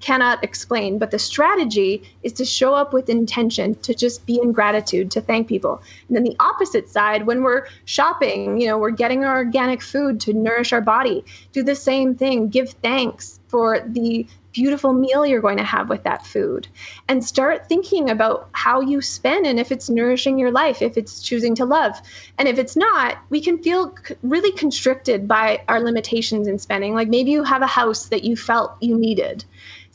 [0.00, 0.98] cannot explain.
[0.98, 5.20] But the strategy is to show up with intention, to just be in gratitude, to
[5.20, 5.82] thank people.
[6.08, 10.20] And then the opposite side, when we're shopping, you know, we're getting our organic food
[10.22, 12.48] to nourish our body, do the same thing.
[12.48, 16.66] Give thanks for the beautiful meal you're going to have with that food
[17.06, 21.22] and start thinking about how you spend and if it's nourishing your life if it's
[21.22, 22.00] choosing to love
[22.38, 27.08] and if it's not we can feel really constricted by our limitations in spending like
[27.08, 29.44] maybe you have a house that you felt you needed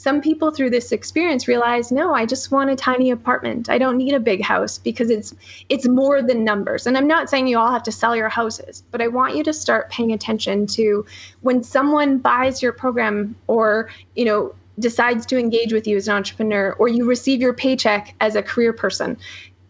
[0.03, 3.69] some people through this experience realize no i just want a tiny apartment.
[3.69, 5.33] I don't need a big house because it's
[5.69, 6.85] it's more than numbers.
[6.85, 9.43] And i'm not saying you all have to sell your houses but i want you
[9.45, 11.05] to start paying attention to
[11.41, 16.15] when someone buys your program or you know decides to engage with you as an
[16.15, 19.17] entrepreneur or you receive your paycheck as a career person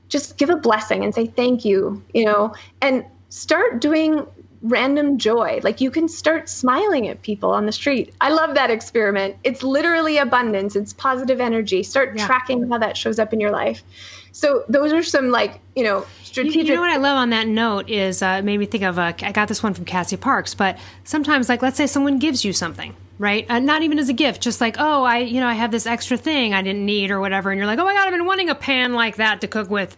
[0.09, 2.53] just give a blessing and say thank you you know?
[2.81, 4.25] And start doing
[4.63, 5.59] random joy.
[5.61, 8.13] Like you can start smiling at people on the street.
[8.21, 9.35] I love that experiment.
[9.43, 11.83] It's literally abundance, it's positive energy.
[11.83, 12.25] Start yeah.
[12.25, 13.83] tracking how that shows up in your life.
[14.31, 16.67] So those are some like, you know, strategic.
[16.67, 19.13] You, know what I love on that note is uh, made me think of, uh,
[19.21, 22.51] I got this one from Cassie Parks, but sometimes like, let's say someone gives you
[22.51, 23.45] something, right?
[23.47, 25.85] Uh, not even as a gift, just like, oh, I, you know, I have this
[25.85, 27.51] extra thing I didn't need or whatever.
[27.51, 29.69] And you're like, oh my God, I've been wanting a pan like that to cook
[29.69, 29.95] with.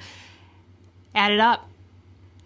[1.14, 1.70] Add it up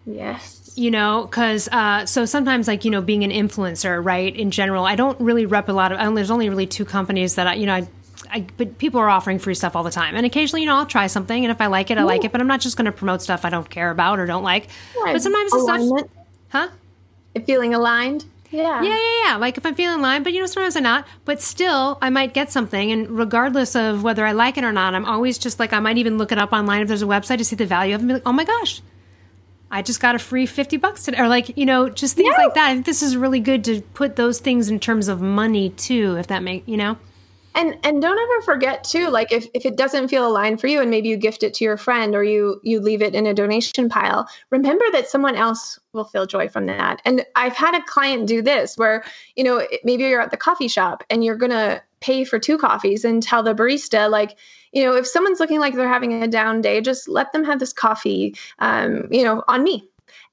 [0.09, 0.58] Yes.
[0.79, 4.33] You know, because uh, so sometimes, like you know, being an influencer, right?
[4.33, 6.15] In general, I don't really rep a lot of.
[6.15, 7.87] There's only really two companies that I, you know, I,
[8.31, 10.85] I, but people are offering free stuff all the time, and occasionally, you know, I'll
[10.85, 12.31] try something, and if I like it, I like it.
[12.31, 14.69] But I'm not just going to promote stuff I don't care about or don't like.
[15.03, 15.11] Right.
[15.11, 16.09] But sometimes the stuff,
[16.47, 16.69] huh?
[17.45, 18.23] Feeling aligned.
[18.49, 18.81] Yeah.
[18.81, 19.35] Yeah, yeah, yeah.
[19.35, 21.05] Like if I'm feeling line, but you know, sometimes I'm not.
[21.25, 24.95] But still, I might get something, and regardless of whether I like it or not,
[24.95, 27.39] I'm always just like I might even look it up online if there's a website
[27.39, 28.03] to see the value of it.
[28.03, 28.81] And be like, oh my gosh,
[29.71, 32.53] I just got a free fifty bucks today, or like you know, just things like
[32.55, 32.69] that.
[32.69, 36.15] I think this is really good to put those things in terms of money too,
[36.17, 36.97] if that make you know.
[37.55, 40.81] and and don't ever forget too like if, if it doesn't feel aligned for you
[40.81, 43.33] and maybe you gift it to your friend or you you leave it in a
[43.33, 47.83] donation pile remember that someone else will feel joy from that and i've had a
[47.85, 49.03] client do this where
[49.35, 53.03] you know maybe you're at the coffee shop and you're gonna pay for two coffees
[53.03, 54.37] and tell the barista like
[54.71, 57.59] you know if someone's looking like they're having a down day just let them have
[57.59, 59.89] this coffee um, you know on me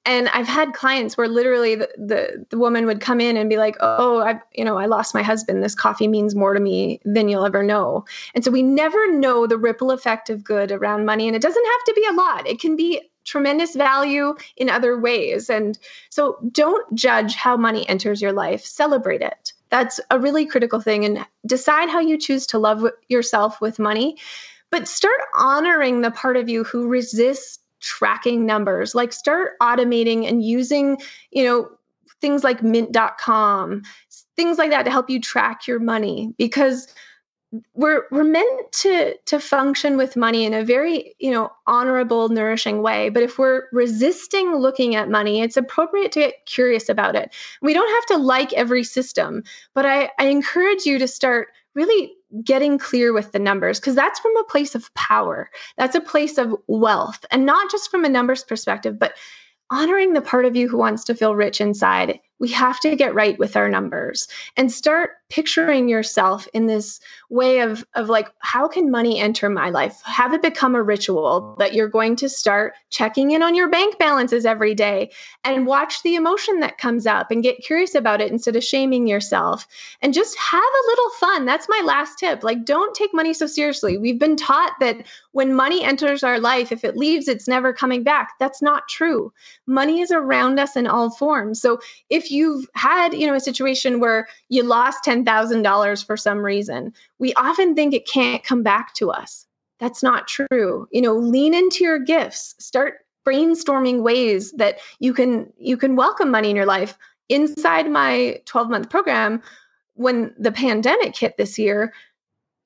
[0.07, 3.57] and I've had clients where literally the, the, the woman would come in and be
[3.57, 5.63] like, "Oh, I've you know I lost my husband.
[5.63, 9.47] This coffee means more to me than you'll ever know." And so we never know
[9.47, 12.47] the ripple effect of good around money, and it doesn't have to be a lot.
[12.47, 15.51] It can be tremendous value in other ways.
[15.51, 15.77] And
[16.11, 18.65] so don't judge how money enters your life.
[18.65, 19.53] Celebrate it.
[19.71, 24.19] That's a really critical thing, and decide how you choose to love yourself with money.
[24.71, 30.43] But start honoring the part of you who resists tracking numbers like start automating and
[30.43, 30.99] using
[31.31, 31.69] you know
[32.21, 33.83] things like mint.com
[34.35, 36.89] things like that to help you track your money because
[37.75, 42.83] we're we're meant to to function with money in a very you know honorable nourishing
[42.83, 43.09] way.
[43.09, 47.35] But if we're resisting looking at money it's appropriate to get curious about it.
[47.63, 49.43] We don't have to like every system
[49.75, 54.19] but i i encourage you to start really getting clear with the numbers because that's
[54.19, 55.51] from a place of power.
[55.77, 59.15] That's a place of wealth and not just from a numbers perspective but
[59.71, 63.15] honoring the part of you who wants to feel rich inside we have to get
[63.15, 68.69] right with our numbers and start picturing yourself in this way of of like how
[68.69, 70.01] can money enter my life?
[70.05, 73.99] Have it become a ritual that you're going to start checking in on your bank
[73.99, 75.11] balances every day
[75.43, 79.09] and watch the emotion that comes up and get curious about it instead of shaming
[79.09, 79.67] yourself
[80.01, 81.45] and just have a little fun.
[81.45, 82.45] That's my last tip.
[82.45, 83.99] Like don't take money so seriously.
[83.99, 88.05] We've been taught that when money enters our life if it leaves it's never coming
[88.05, 88.35] back.
[88.39, 89.33] That's not true.
[89.67, 91.61] Money is around us in all forms.
[91.61, 91.81] So
[92.11, 97.33] if you've had you know a situation where you lost $10,000 for some reason we
[97.35, 99.47] often think it can't come back to us.
[99.79, 100.89] That's not true.
[100.91, 102.55] You know lean into your gifts.
[102.59, 106.97] Start brainstorming ways that you can you can welcome money in your life.
[107.29, 109.43] Inside my 12 month program
[109.95, 111.93] when the pandemic hit this year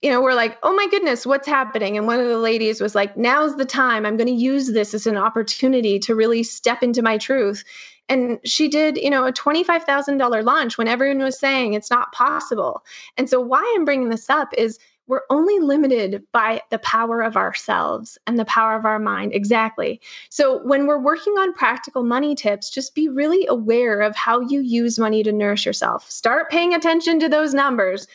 [0.02, 1.96] you know, we're like, oh my goodness, what's happening?
[1.96, 4.06] And one of the ladies was like, now's the time.
[4.06, 7.64] I'm going to use this as an opportunity to really step into my truth.
[8.08, 12.82] And she did, you know, a $25,000 launch when everyone was saying it's not possible.
[13.16, 17.36] And so, why I'm bringing this up is we're only limited by the power of
[17.36, 19.32] ourselves and the power of our mind.
[19.34, 20.00] Exactly.
[20.28, 24.60] So, when we're working on practical money tips, just be really aware of how you
[24.60, 26.10] use money to nourish yourself.
[26.10, 28.08] Start paying attention to those numbers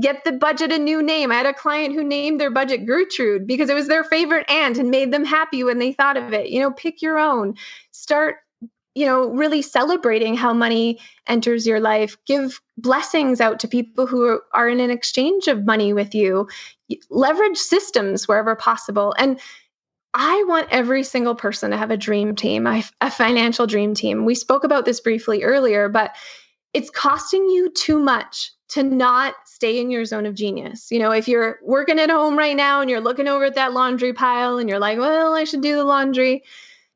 [0.00, 1.32] get the budget a new name.
[1.32, 4.78] I had a client who named their budget Gertrude because it was their favorite aunt
[4.78, 6.50] and made them happy when they thought of it.
[6.50, 7.54] You know, pick your own.
[7.90, 8.36] Start,
[8.94, 12.16] you know, really celebrating how money enters your life.
[12.26, 16.48] Give blessings out to people who are in an exchange of money with you.
[17.08, 19.14] Leverage systems wherever possible.
[19.18, 19.40] And
[20.12, 24.24] I want every single person to have a dream team, a financial dream team.
[24.24, 26.16] We spoke about this briefly earlier, but
[26.72, 30.90] it's costing you too much to not stay in your zone of genius.
[30.90, 33.72] You know, if you're working at home right now and you're looking over at that
[33.72, 36.44] laundry pile and you're like, well, I should do the laundry,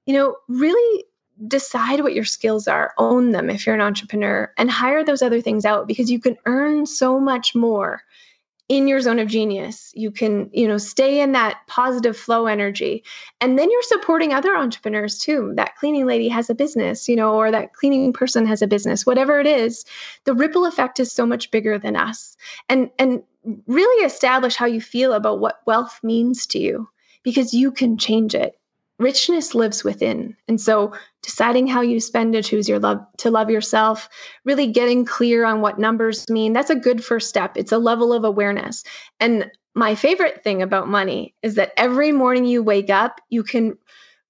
[0.07, 1.05] you know, really
[1.49, 5.41] decide what your skills are, own them if you're an entrepreneur, and hire those other
[5.41, 8.03] things out because you can earn so much more
[8.69, 9.93] in your zone of genius.
[9.95, 13.05] You can you know stay in that positive flow energy.
[13.41, 15.53] And then you're supporting other entrepreneurs too.
[15.57, 19.07] That cleaning lady has a business you know or that cleaning person has a business
[19.07, 19.85] whatever it is
[20.25, 22.37] the ripple effect is so much bigger than us.
[22.69, 23.23] And and
[23.67, 26.89] really establish how you feel about what wealth means to you
[27.23, 28.59] because you can change it
[28.99, 30.37] richness lives within.
[30.47, 30.93] And so
[31.23, 34.09] deciding how you spend to choose your love to love yourself
[34.45, 37.57] really getting clear on what numbers mean that's a good first step.
[37.57, 38.85] It's a level of awareness.
[39.19, 43.77] And my favorite thing about money is that every morning you wake up you can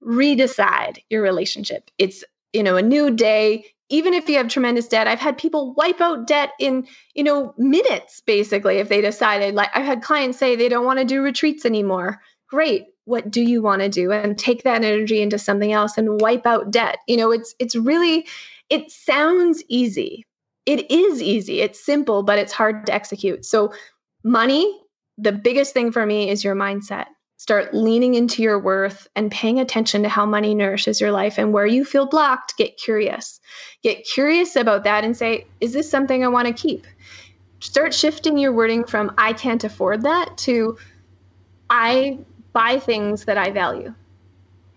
[0.03, 1.91] redecide your relationship.
[1.99, 3.67] It's you know a new day.
[3.91, 7.55] Even if you have tremendous debt i've had people wipe out debt in you know
[7.59, 11.21] minutes basically if they decided like i've had clients say they don't want to do
[11.21, 12.19] retreats anymore
[12.55, 14.13] great what do you want to do?
[14.13, 16.99] And take that energy into something else and wipe out debt.
[17.07, 18.27] You know it's it's really
[18.71, 20.25] it sounds easy.
[20.67, 21.61] It is easy.
[21.61, 23.45] It's simple but it's hard to execute.
[23.45, 23.73] So
[24.23, 24.81] money
[25.17, 27.07] the biggest thing for me is your mindset.
[27.37, 31.53] Start leaning into your worth and paying attention to how money nourishes your life and
[31.53, 33.41] where you feel blocked get curious.
[33.83, 36.87] Get curious about that and say is this something i want to keep?
[37.61, 40.79] Start shifting your wording from i can't afford that to
[41.69, 42.19] i
[42.55, 43.95] buy things that I value.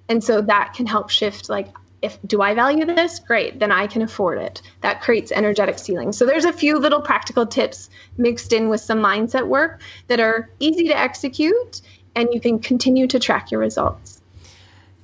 [0.10, 1.70] And so that can help shift like
[2.02, 3.20] if do I value this?
[3.20, 4.62] Great, then I can afford it.
[4.82, 6.12] That creates energetic ceiling.
[6.12, 10.50] So there's a few little practical tips mixed in with some mindset work that are
[10.60, 11.82] easy to execute
[12.16, 14.22] and you can continue to track your results.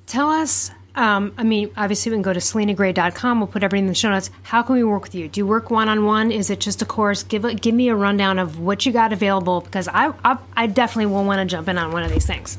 [0.05, 3.39] Tell us um, I mean, obviously, we can go to selinagray.com.
[3.39, 4.29] We'll put everything in the show notes.
[4.43, 5.27] How can we work with you?
[5.27, 6.31] Do you work one on one?
[6.31, 7.23] Is it just a course?
[7.23, 11.07] Give give me a rundown of what you got available because I, I, I definitely
[11.07, 12.57] will want to jump in on one of these things.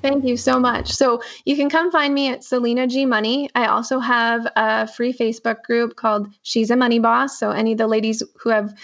[0.00, 0.92] Thank you so much.
[0.92, 3.48] So you can come find me at Selina G Money.
[3.54, 7.38] I also have a free Facebook group called She's a Money Boss.
[7.38, 8.74] So any of the ladies who have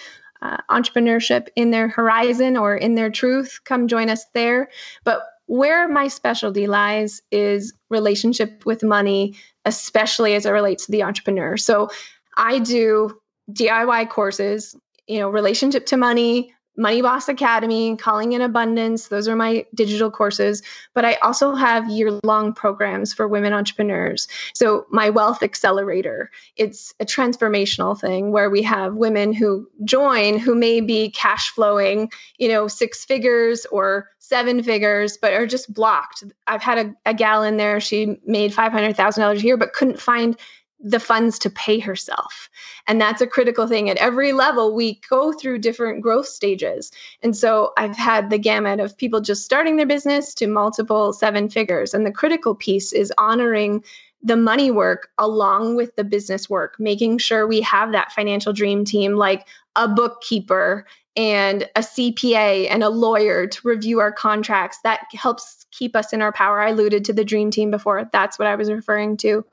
[0.40, 4.68] uh, entrepreneurship in their horizon or in their truth, come join us there.
[5.03, 9.34] But where my specialty lies is relationship with money,
[9.64, 11.57] especially as it relates to the entrepreneur.
[11.57, 11.88] So
[12.36, 13.18] I do
[13.51, 14.76] DIY courses,
[15.07, 19.08] you know, relationship to money, Money Boss Academy, Calling in Abundance.
[19.08, 20.62] Those are my digital courses.
[20.94, 24.28] But I also have year long programs for women entrepreneurs.
[24.54, 30.54] So, my Wealth Accelerator, it's a transformational thing where we have women who join who
[30.54, 36.22] may be cash flowing, you know, six figures or seven figures, but are just blocked.
[36.46, 40.36] I've had a, a gal in there, she made $500,000 a year, but couldn't find
[40.80, 42.48] the funds to pay herself.
[42.86, 43.90] And that's a critical thing.
[43.90, 46.92] At every level, we go through different growth stages.
[47.22, 51.48] And so I've had the gamut of people just starting their business to multiple seven
[51.48, 51.94] figures.
[51.94, 53.82] And the critical piece is honoring
[54.22, 58.84] the money work along with the business work, making sure we have that financial dream
[58.84, 60.86] team like a bookkeeper
[61.18, 64.78] and a CPA and a lawyer to review our contracts.
[64.84, 66.60] That helps keep us in our power.
[66.60, 68.08] I alluded to the dream team before.
[68.12, 69.44] That's what I was referring to.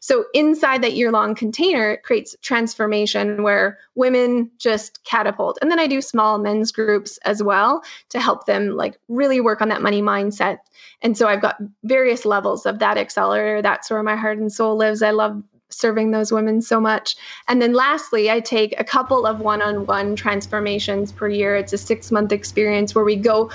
[0.00, 5.58] So, inside that year long container, it creates transformation where women just catapult.
[5.62, 9.62] And then I do small men's groups as well to help them like really work
[9.62, 10.58] on that money mindset.
[11.00, 13.62] And so I've got various levels of that accelerator.
[13.62, 15.00] That's where my heart and soul lives.
[15.00, 17.16] I love serving those women so much.
[17.48, 21.56] And then lastly, I take a couple of one on one transformations per year.
[21.56, 23.50] It's a six month experience where we go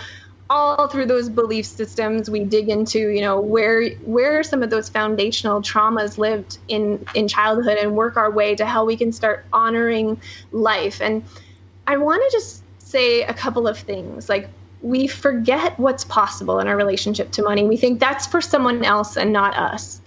[0.50, 4.90] all through those belief systems we dig into you know where where some of those
[4.90, 9.46] foundational traumas lived in in childhood and work our way to how we can start
[9.54, 10.20] honoring
[10.52, 11.24] life and
[11.86, 14.50] i want to just say a couple of things like
[14.82, 19.18] we forget what's possible in our relationship to money we think that's for someone else
[19.18, 20.02] and not us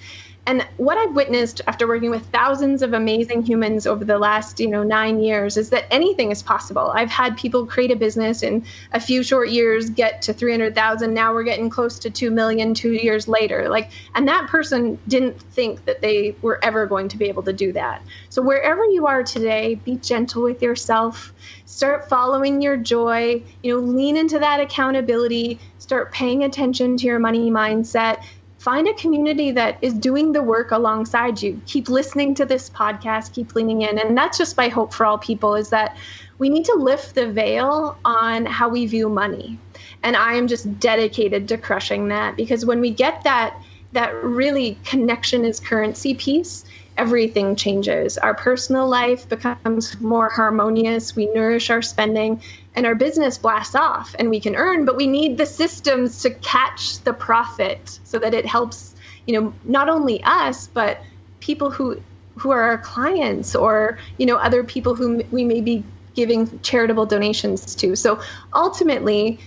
[0.44, 4.66] and what I've witnessed after working with thousands of amazing humans over the last, you
[4.66, 6.90] know, nine years is that anything is possible.
[6.94, 11.14] I've had people create a business in a few short years, get to 300,000.
[11.14, 13.68] Now we're getting close to 2 million two years later.
[13.68, 17.52] Like, and that person didn't think that they were ever going to be able to
[17.52, 18.02] do that.
[18.28, 21.32] So wherever you are today, be gentle with yourself.
[21.66, 23.40] Start following your joy.
[23.62, 25.60] You know, lean into that accountability.
[25.78, 28.24] Start paying attention to your money mindset
[28.62, 31.60] find a community that is doing the work alongside you.
[31.66, 33.98] Keep listening to this podcast keep leaning in.
[33.98, 35.96] And that's just my hope for all people is that
[36.38, 39.58] we need to lift the veil on how we view money.
[40.04, 43.60] And i am just dedicated to crushing that because when we get that
[43.90, 46.64] that really connection is currency piece
[46.96, 48.18] everything changes.
[48.18, 51.16] Our personal life becomes more harmonious.
[51.16, 52.42] We nourish our spending,
[52.74, 54.84] and our business blasts off, and we can earn.
[54.84, 58.94] But we need the systems to catch the profit so that it helps,
[59.26, 61.02] you know, not only us but
[61.40, 62.00] people who
[62.38, 65.84] who are our clients or you know other people who we may be
[66.14, 67.96] giving charitable donations to.
[67.96, 68.20] So
[68.54, 69.38] ultimately,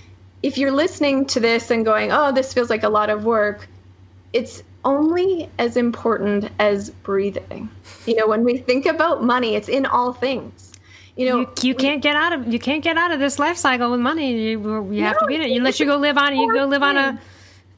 [0.43, 3.68] if you're listening to this and going, "Oh, this feels like a lot of work,"
[4.34, 7.70] it's only as important as breathing.
[8.06, 10.72] You know, when we think about money, it's in all things.
[11.18, 13.58] You know, you, you can't get out of you can't get out of this life
[13.58, 14.50] cycle with money.
[14.50, 16.66] You, you have no, to be in it unless you go live on you go
[16.66, 17.20] live on a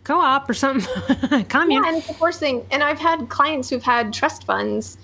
[0.03, 1.83] co-op or something commune.
[1.83, 2.65] Yeah, and it's the worst thing.
[2.71, 4.97] And I've had clients who've had trust funds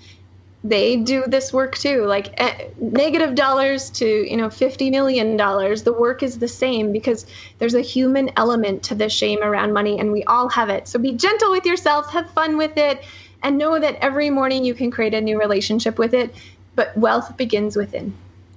[0.64, 2.06] they do this work too.
[2.06, 6.90] Like eh, negative dollars to you know 50 million dollars the work is the same
[6.90, 7.26] because
[7.58, 10.88] there's a human element to the shame around money and we all have it.
[10.88, 13.04] So be gentle with yourself have fun with it
[13.42, 16.34] and know that every morning you can create a new relationship with it
[16.74, 18.16] but wealth begins within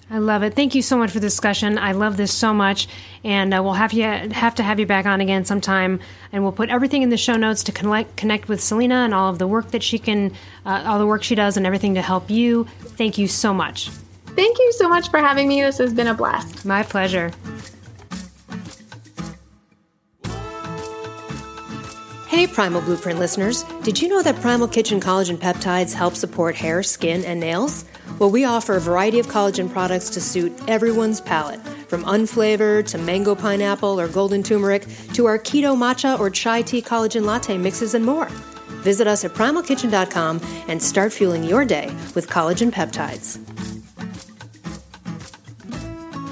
[0.09, 0.53] I love it.
[0.53, 1.77] Thank you so much for the discussion.
[1.77, 2.87] I love this so much,
[3.25, 5.99] and uh, we'll have you have to have you back on again sometime.
[6.31, 9.29] And we'll put everything in the show notes to connect connect with Selina and all
[9.29, 10.31] of the work that she can,
[10.65, 12.63] uh, all the work she does, and everything to help you.
[12.79, 13.89] Thank you so much.
[14.27, 15.61] Thank you so much for having me.
[15.61, 16.63] This has been a blast.
[16.63, 17.33] My pleasure.
[22.27, 23.63] Hey, Primal Blueprint listeners.
[23.83, 27.83] Did you know that Primal Kitchen Collagen Peptides help support hair, skin, and nails?
[28.19, 32.97] Well, we offer a variety of collagen products to suit everyone's palate, from unflavored to
[32.97, 37.93] mango pineapple or golden turmeric to our keto matcha or chai tea collagen latte mixes
[37.93, 38.25] and more.
[38.81, 43.37] Visit us at primalkitchen.com and start fueling your day with collagen peptides.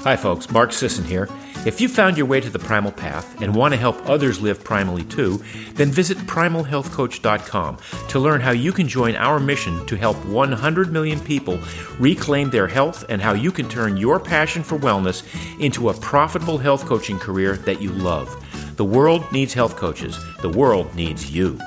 [0.02, 0.50] Hi, folks.
[0.50, 1.28] Mark Sisson here.
[1.66, 4.62] If you found your way to the primal path and want to help others live
[4.62, 5.42] primally too,
[5.74, 11.18] then visit primalhealthcoach.com to learn how you can join our mission to help 100 million
[11.18, 11.58] people
[11.98, 15.24] reclaim their health and how you can turn your passion for wellness
[15.60, 18.28] into a profitable health coaching career that you love.
[18.76, 20.16] The world needs health coaches.
[20.42, 21.58] The world needs you.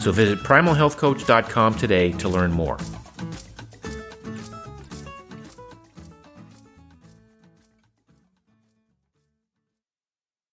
[0.00, 2.78] So visit primalhealthcoach.com today to learn more.